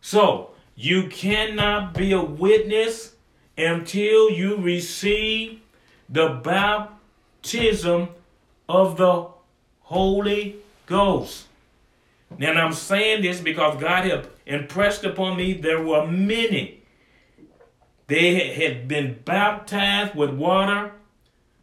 So, 0.00 0.50
you 0.74 1.08
cannot 1.08 1.94
be 1.94 2.12
a 2.12 2.22
witness 2.22 3.14
until 3.56 4.30
you 4.30 4.56
receive 4.56 5.60
the 6.08 6.40
baptism 6.42 8.08
of 8.68 8.96
the 8.96 9.28
Holy 9.80 10.56
Ghost. 10.86 11.46
Now, 12.38 12.52
I'm 12.52 12.72
saying 12.72 13.22
this 13.22 13.40
because 13.40 13.80
God 13.80 14.04
had 14.04 14.28
impressed 14.46 15.04
upon 15.04 15.36
me 15.36 15.52
there 15.52 15.82
were 15.82 16.06
many 16.06 16.80
they 18.10 18.54
had 18.54 18.88
been 18.88 19.20
baptized 19.24 20.16
with 20.16 20.30
water, 20.30 20.90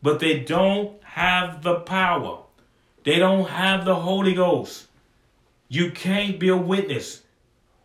but 0.01 0.21
they 0.21 0.39
don't 0.39 1.03
have 1.03 1.61
the 1.61 1.81
power. 1.81 2.43
They 3.03 3.19
don't 3.19 3.49
have 3.49 3.83
the 3.83 3.95
Holy 3.95 4.33
Ghost. 4.33 4.87
You 5.67 5.91
can't 5.91 6.39
be 6.39 6.47
a 6.47 6.55
witness. 6.55 7.23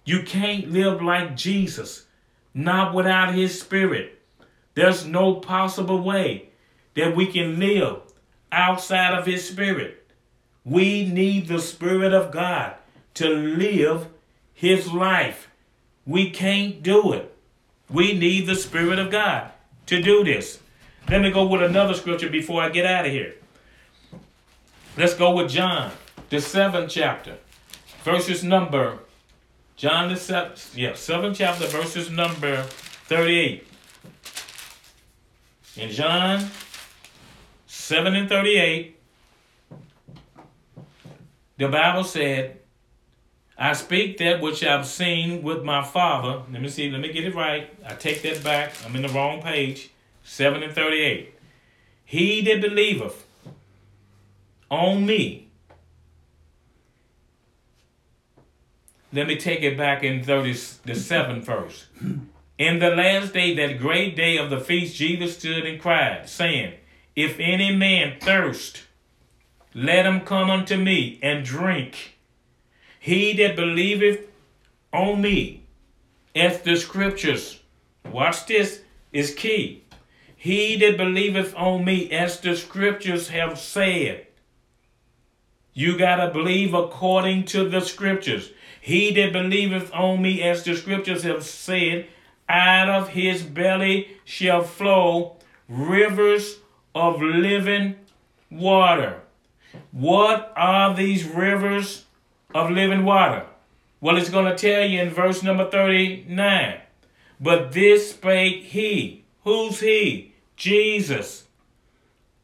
You 0.04 0.22
can't 0.22 0.70
live 0.70 1.00
like 1.00 1.36
Jesus, 1.36 2.06
not 2.54 2.94
without 2.94 3.34
his 3.34 3.60
spirit. 3.60 4.20
There's 4.74 5.06
no 5.06 5.34
possible 5.34 6.02
way 6.02 6.48
that 6.94 7.14
we 7.14 7.26
can 7.26 7.58
live 7.58 8.00
outside 8.50 9.14
of 9.14 9.26
his 9.26 9.48
spirit. 9.48 10.10
We 10.64 11.08
need 11.08 11.48
the 11.48 11.60
spirit 11.60 12.12
of 12.12 12.30
God 12.32 12.74
to 13.14 13.28
live 13.28 14.08
his 14.54 14.92
life. 14.92 15.48
We 16.06 16.30
can't 16.30 16.82
do 16.82 17.12
it. 17.12 17.34
We 17.90 18.18
need 18.18 18.46
the 18.46 18.56
spirit 18.56 18.98
of 18.98 19.10
God 19.10 19.50
to 19.86 20.00
do 20.00 20.24
this. 20.24 20.60
Let 21.08 21.20
me 21.20 21.30
go 21.30 21.46
with 21.46 21.62
another 21.62 21.94
scripture 21.94 22.28
before 22.28 22.62
I 22.62 22.68
get 22.70 22.86
out 22.86 23.06
of 23.06 23.12
here. 23.12 23.34
Let's 24.96 25.14
go 25.14 25.34
with 25.34 25.50
John, 25.50 25.90
the 26.30 26.40
seventh 26.40 26.90
chapter, 26.90 27.38
verses 28.04 28.44
number, 28.44 28.98
John 29.76 30.08
the 30.08 30.16
seventh, 30.16 30.76
yeah, 30.76 30.94
seventh 30.94 31.38
chapter, 31.38 31.66
verses 31.66 32.10
number 32.10 32.62
38. 32.62 33.66
In 35.76 35.90
John 35.90 36.48
7 37.66 38.14
and 38.14 38.28
38, 38.28 38.98
the 41.56 41.68
Bible 41.68 42.04
said, 42.04 42.58
I 43.58 43.72
speak 43.72 44.18
that 44.18 44.40
which 44.40 44.64
I've 44.64 44.86
seen 44.86 45.42
with 45.42 45.62
my 45.62 45.82
Father. 45.82 46.42
Let 46.50 46.60
me 46.60 46.68
see, 46.68 46.90
let 46.90 47.00
me 47.00 47.12
get 47.12 47.24
it 47.24 47.34
right. 47.34 47.70
I 47.86 47.94
take 47.94 48.22
that 48.22 48.42
back. 48.42 48.74
I'm 48.84 48.96
in 48.96 49.02
the 49.02 49.08
wrong 49.08 49.40
page. 49.40 49.90
7 50.24 50.62
and 50.62 50.72
38. 50.72 51.34
He 52.04 52.40
that 52.42 52.60
believeth 52.60 53.26
on 54.70 55.06
me. 55.06 55.48
Let 59.12 59.26
me 59.26 59.36
take 59.36 59.62
it 59.62 59.76
back 59.76 60.02
in 60.02 60.24
30, 60.24 60.52
the 60.84 60.94
seventh 60.94 61.44
verse. 61.44 61.86
In 62.58 62.78
the 62.78 62.90
last 62.90 63.34
day, 63.34 63.54
that 63.54 63.78
great 63.78 64.16
day 64.16 64.38
of 64.38 64.48
the 64.48 64.60
feast, 64.60 64.96
Jesus 64.96 65.36
stood 65.36 65.66
and 65.66 65.80
cried, 65.80 66.28
saying, 66.28 66.74
If 67.14 67.38
any 67.38 67.76
man 67.76 68.16
thirst, 68.20 68.84
let 69.74 70.06
him 70.06 70.20
come 70.20 70.48
unto 70.48 70.76
me 70.76 71.18
and 71.22 71.44
drink. 71.44 72.16
He 72.98 73.32
that 73.34 73.56
believeth 73.56 74.28
on 74.92 75.20
me, 75.20 75.64
as 76.34 76.62
the 76.62 76.76
scriptures, 76.76 77.60
watch 78.10 78.46
this, 78.46 78.80
is 79.12 79.34
key. 79.34 79.84
He 80.36 80.76
that 80.76 80.96
believeth 80.96 81.54
on 81.54 81.84
me, 81.84 82.10
as 82.10 82.40
the 82.40 82.56
scriptures 82.56 83.28
have 83.28 83.58
said. 83.58 84.26
You 85.74 85.98
got 85.98 86.16
to 86.16 86.32
believe 86.32 86.74
according 86.74 87.46
to 87.46 87.68
the 87.68 87.80
scriptures. 87.80 88.50
He 88.84 89.12
that 89.12 89.32
believeth 89.32 89.94
on 89.94 90.20
me, 90.20 90.42
as 90.42 90.64
the 90.64 90.74
scriptures 90.74 91.22
have 91.22 91.44
said, 91.44 92.08
out 92.48 92.88
of 92.88 93.10
his 93.10 93.44
belly 93.44 94.16
shall 94.24 94.64
flow 94.64 95.36
rivers 95.68 96.58
of 96.92 97.22
living 97.22 97.94
water. 98.50 99.20
What 99.92 100.52
are 100.56 100.96
these 100.96 101.24
rivers 101.24 102.06
of 102.56 102.72
living 102.72 103.04
water? 103.04 103.46
Well, 104.00 104.16
it's 104.16 104.30
going 104.30 104.46
to 104.46 104.58
tell 104.58 104.84
you 104.84 105.00
in 105.00 105.10
verse 105.10 105.44
number 105.44 105.70
39. 105.70 106.80
But 107.40 107.70
this 107.70 108.10
spake 108.10 108.64
he. 108.64 109.22
Who's 109.44 109.78
he? 109.78 110.34
Jesus 110.56 111.44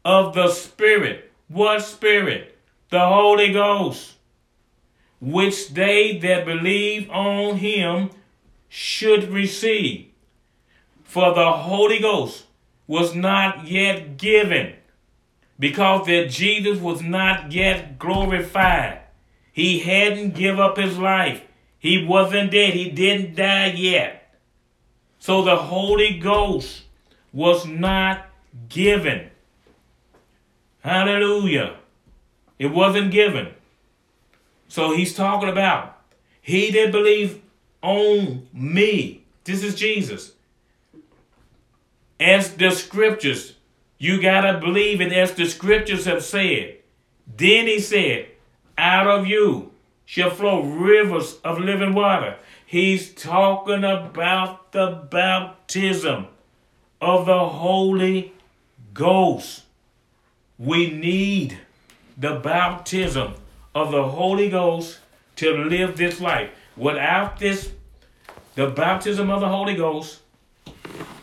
of 0.05 0.33
the 0.33 0.47
Spirit. 0.47 1.33
What 1.49 1.81
Spirit? 1.81 2.57
The 2.91 3.05
Holy 3.05 3.51
Ghost, 3.51 4.13
which 5.19 5.69
they 5.69 6.17
that 6.19 6.45
believe 6.45 7.09
on 7.09 7.57
him 7.57 8.09
should 8.67 9.29
receive. 9.31 10.07
For 11.03 11.33
the 11.33 11.51
Holy 11.51 11.99
Ghost 11.99 12.45
was 12.87 13.15
not 13.15 13.67
yet 13.67 14.17
given 14.17 14.75
because 15.59 16.05
that 16.07 16.29
Jesus 16.29 16.79
was 16.79 17.01
not 17.01 17.51
yet 17.51 17.99
glorified. 17.99 19.01
He 19.51 19.79
hadn't 19.79 20.35
give 20.35 20.59
up 20.59 20.77
his 20.77 20.97
life. 20.97 21.41
He 21.79 22.05
wasn't 22.05 22.51
dead. 22.51 22.73
He 22.73 22.89
didn't 22.89 23.35
die 23.35 23.71
yet. 23.71 24.35
So 25.19 25.43
the 25.43 25.57
Holy 25.57 26.17
Ghost 26.17 26.83
was 27.33 27.65
not 27.65 28.27
given. 28.69 29.29
Hallelujah. 30.81 31.75
It 32.57 32.67
wasn't 32.67 33.11
given. 33.11 33.53
So 34.69 34.95
he's 34.95 35.13
talking 35.13 35.49
about 35.49 35.97
he 36.41 36.71
that 36.71 36.91
believe 36.91 37.41
on 37.81 38.47
me. 38.53 39.25
This 39.43 39.63
is 39.63 39.75
Jesus. 39.75 40.33
As 42.19 42.55
the 42.55 42.71
scriptures, 42.71 43.55
you 43.97 44.21
got 44.21 44.41
to 44.41 44.59
believe 44.59 45.01
it 45.01 45.11
as 45.11 45.33
the 45.33 45.45
scriptures 45.45 46.05
have 46.05 46.23
said. 46.23 46.77
Then 47.37 47.67
he 47.67 47.79
said, 47.79 48.27
out 48.77 49.07
of 49.07 49.27
you 49.27 49.71
shall 50.05 50.29
flow 50.29 50.63
rivers 50.63 51.37
of 51.43 51.59
living 51.59 51.93
water. 51.93 52.37
He's 52.65 53.13
talking 53.13 53.83
about 53.83 54.71
the 54.71 55.05
baptism 55.09 56.27
of 57.01 57.25
the 57.25 57.49
Holy 57.49 58.33
Ghost. 58.93 59.63
We 60.57 60.91
need 60.91 61.59
the 62.17 62.35
baptism 62.35 63.35
of 63.73 63.91
the 63.91 64.03
Holy 64.03 64.49
Ghost 64.49 64.99
to 65.37 65.51
live 65.51 65.97
this 65.97 66.19
life. 66.19 66.49
Without 66.75 67.39
this, 67.39 67.71
the 68.55 68.67
baptism 68.67 69.29
of 69.29 69.41
the 69.41 69.49
Holy 69.49 69.75
Ghost, 69.75 70.19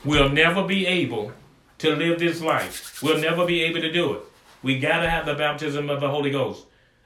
we'll 0.04 0.28
never 0.28 0.64
be 0.64 0.86
able 0.86 1.32
to 1.78 1.94
live 1.94 2.18
this 2.18 2.40
life. 2.40 3.02
We'll 3.02 3.20
never 3.20 3.46
be 3.46 3.62
able 3.62 3.80
to 3.80 3.92
do 3.92 4.14
it. 4.14 4.22
We 4.62 4.78
gotta 4.78 5.08
have 5.08 5.26
the 5.26 5.34
baptism 5.34 5.90
of 5.90 6.00
the 6.00 6.08
Holy 6.08 6.30
Ghost. 6.30 6.64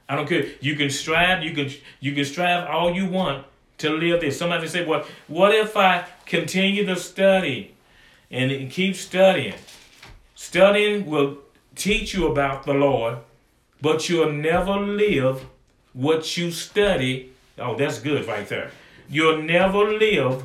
I 0.09 0.17
don't 0.17 0.29
care. 0.29 0.47
You 0.61 0.77
can 0.77 0.91
strive. 0.91 1.43
You 1.43 1.55
can 1.55 1.71
you 2.01 2.15
can 2.15 2.25
strive 2.25 2.69
all 2.69 2.93
you 2.93 3.07
want 3.07 3.47
to 3.79 3.91
live 3.91 4.21
this. 4.21 4.39
Somebody 4.39 4.67
say, 4.67 4.85
"Well, 4.85 5.05
what 5.29 5.55
if 5.55 5.77
I 5.77 6.05
continue 6.27 6.87
to 6.87 6.97
study 6.97 7.75
and 8.31 8.71
keep 8.71 8.95
studying. 8.95 9.55
Studying 10.35 11.07
will 11.07 11.39
teach 11.75 12.15
you 12.15 12.29
about 12.29 12.65
the 12.65 12.73
Lord, 12.73 13.19
but 13.81 14.09
you'll 14.09 14.33
never 14.33 14.77
live 14.77 15.47
what 15.93 16.37
you 16.37 16.51
study. 16.51 17.33
Oh, 17.59 17.77
that's 17.77 17.99
good 17.99 18.27
right 18.27 18.49
there. 18.49 18.71
You'll 19.09 19.43
never 19.43 19.79
live 19.79 20.45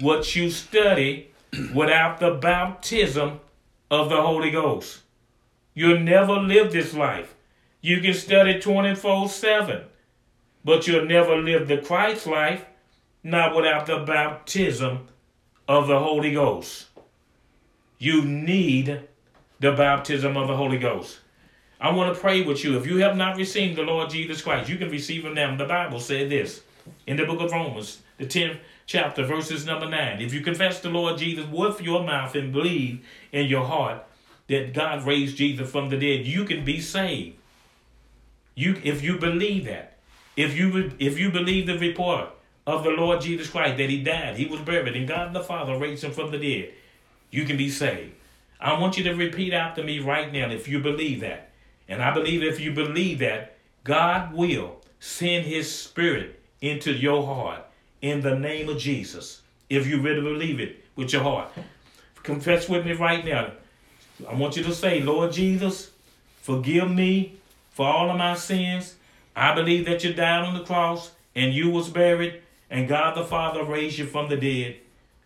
what 0.00 0.34
you 0.36 0.50
study 0.50 1.30
without 1.74 2.20
the 2.20 2.32
baptism 2.32 3.40
of 3.90 4.08
the 4.08 4.20
Holy 4.20 4.50
Ghost. 4.50 5.00
You'll 5.74 6.00
never 6.00 6.34
live 6.34 6.72
this 6.72 6.94
life. 6.94 7.34
You 7.80 8.00
can 8.00 8.14
study 8.14 8.60
24 8.60 9.28
7, 9.28 9.82
but 10.64 10.86
you'll 10.86 11.06
never 11.06 11.36
live 11.36 11.68
the 11.68 11.78
Christ 11.78 12.26
life 12.26 12.66
not 13.24 13.54
without 13.54 13.86
the 13.86 13.98
baptism 14.00 15.08
of 15.68 15.86
the 15.86 15.98
Holy 15.98 16.32
Ghost 16.32 16.86
you 18.02 18.24
need 18.24 19.00
the 19.60 19.70
baptism 19.70 20.36
of 20.36 20.48
the 20.48 20.56
Holy 20.56 20.76
Ghost. 20.76 21.20
I 21.82 21.90
want 21.90 22.14
to 22.14 22.20
pray 22.20 22.42
with 22.42 22.62
you. 22.62 22.78
If 22.78 22.86
you 22.86 22.98
have 22.98 23.16
not 23.16 23.36
received 23.36 23.76
the 23.76 23.82
Lord 23.82 24.08
Jesus 24.08 24.40
Christ, 24.40 24.70
you 24.70 24.78
can 24.78 24.88
receive 24.88 25.24
him 25.24 25.34
now. 25.34 25.56
The 25.56 25.64
Bible 25.64 25.98
said 25.98 26.30
this 26.30 26.62
in 27.08 27.16
the 27.16 27.24
book 27.24 27.40
of 27.40 27.50
Romans, 27.50 28.02
the 28.18 28.24
10th 28.24 28.58
chapter, 28.86 29.26
verses 29.26 29.66
number 29.66 29.88
9. 29.88 30.20
If 30.20 30.32
you 30.32 30.42
confess 30.42 30.78
the 30.78 30.90
Lord 30.90 31.18
Jesus 31.18 31.44
with 31.46 31.82
your 31.82 32.04
mouth 32.04 32.36
and 32.36 32.52
believe 32.52 33.04
in 33.32 33.46
your 33.46 33.64
heart 33.64 34.04
that 34.46 34.72
God 34.72 35.04
raised 35.04 35.36
Jesus 35.36 35.68
from 35.68 35.90
the 35.90 35.98
dead, 35.98 36.24
you 36.24 36.44
can 36.44 36.64
be 36.64 36.80
saved. 36.80 37.36
You, 38.54 38.80
if 38.84 39.02
you 39.02 39.18
believe 39.18 39.64
that, 39.64 39.98
if 40.36 40.56
you 40.56 40.92
if 41.00 41.18
you 41.18 41.32
believe 41.32 41.66
the 41.66 41.78
report 41.78 42.28
of 42.64 42.84
the 42.84 42.90
Lord 42.90 43.22
Jesus 43.22 43.50
Christ 43.50 43.78
that 43.78 43.90
He 43.90 44.04
died, 44.04 44.36
He 44.36 44.46
was 44.46 44.60
buried, 44.60 44.94
and 44.94 45.08
God 45.08 45.32
the 45.32 45.42
Father 45.42 45.76
raised 45.76 46.04
Him 46.04 46.12
from 46.12 46.30
the 46.30 46.38
dead, 46.38 46.74
you 47.32 47.44
can 47.44 47.56
be 47.56 47.68
saved. 47.68 48.12
I 48.60 48.78
want 48.78 48.96
you 48.96 49.02
to 49.04 49.14
repeat 49.14 49.52
after 49.52 49.82
me 49.82 49.98
right 49.98 50.32
now 50.32 50.48
if 50.48 50.68
you 50.68 50.78
believe 50.78 51.20
that. 51.22 51.51
And 51.92 52.02
I 52.02 52.10
believe 52.10 52.42
if 52.42 52.58
you 52.58 52.72
believe 52.72 53.18
that, 53.18 53.58
God 53.84 54.32
will 54.32 54.80
send 54.98 55.44
his 55.44 55.70
spirit 55.70 56.40
into 56.62 56.90
your 56.90 57.26
heart 57.26 57.66
in 58.00 58.22
the 58.22 58.34
name 58.34 58.70
of 58.70 58.78
Jesus. 58.78 59.42
If 59.68 59.86
you 59.86 60.00
really 60.00 60.22
believe 60.22 60.58
it 60.58 60.82
with 60.96 61.12
your 61.12 61.22
heart. 61.22 61.52
Confess 62.22 62.66
with 62.66 62.86
me 62.86 62.92
right 62.92 63.22
now. 63.22 63.50
I 64.26 64.34
want 64.34 64.56
you 64.56 64.62
to 64.62 64.74
say, 64.74 65.02
Lord 65.02 65.32
Jesus, 65.32 65.90
forgive 66.40 66.90
me 66.90 67.34
for 67.72 67.86
all 67.86 68.10
of 68.10 68.16
my 68.16 68.36
sins. 68.36 68.94
I 69.36 69.54
believe 69.54 69.84
that 69.84 70.02
you 70.02 70.14
died 70.14 70.46
on 70.46 70.54
the 70.54 70.64
cross 70.64 71.10
and 71.34 71.52
you 71.52 71.68
was 71.68 71.90
buried 71.90 72.40
and 72.70 72.88
God 72.88 73.18
the 73.18 73.24
Father 73.24 73.64
raised 73.64 73.98
you 73.98 74.06
from 74.06 74.30
the 74.30 74.38
dead. 74.38 74.76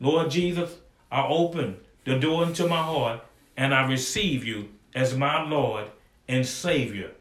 Lord 0.01 0.33
Jesus, 0.33 0.75
I 1.13 1.29
open 1.29 1.77
the 2.03 2.19
door 2.19 2.43
into 2.43 2.67
my 2.67 2.83
heart, 2.83 3.21
and 3.57 3.73
I 3.73 3.89
receive 3.89 4.45
you 4.45 4.71
as 4.97 5.17
my 5.17 5.49
Lord 5.49 5.91
and 6.29 6.47
Savior 6.47 7.13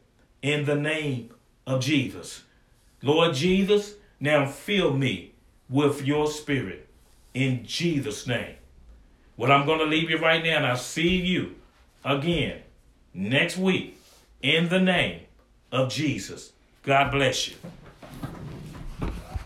in 0.42 0.66
the 0.66 0.76
name 0.76 1.34
of 1.66 1.82
Jesus. 1.82 2.44
Lord 3.02 3.36
Jesus, 3.36 3.96
now 4.20 4.46
fill 4.46 4.94
me 4.94 5.34
with 5.70 6.06
your 6.06 6.28
spirit 6.28 6.88
in 7.34 7.66
Jesus' 7.66 8.28
name. 8.28 8.56
Well, 9.38 9.52
I'm 9.52 9.66
going 9.66 9.80
to 9.80 9.86
leave 9.86 10.10
you 10.10 10.18
right 10.18 10.44
now, 10.44 10.58
and 10.58 10.66
I'll 10.66 10.78
see 10.78 11.18
you 11.18 11.56
again 12.04 12.62
next 13.14 13.58
week 13.58 13.98
in 14.42 14.70
the 14.70 14.80
name 14.80 15.22
of 15.72 15.92
Jesus. 15.92 16.54
God 16.84 17.12
bless 17.12 17.50
you. 17.50 17.56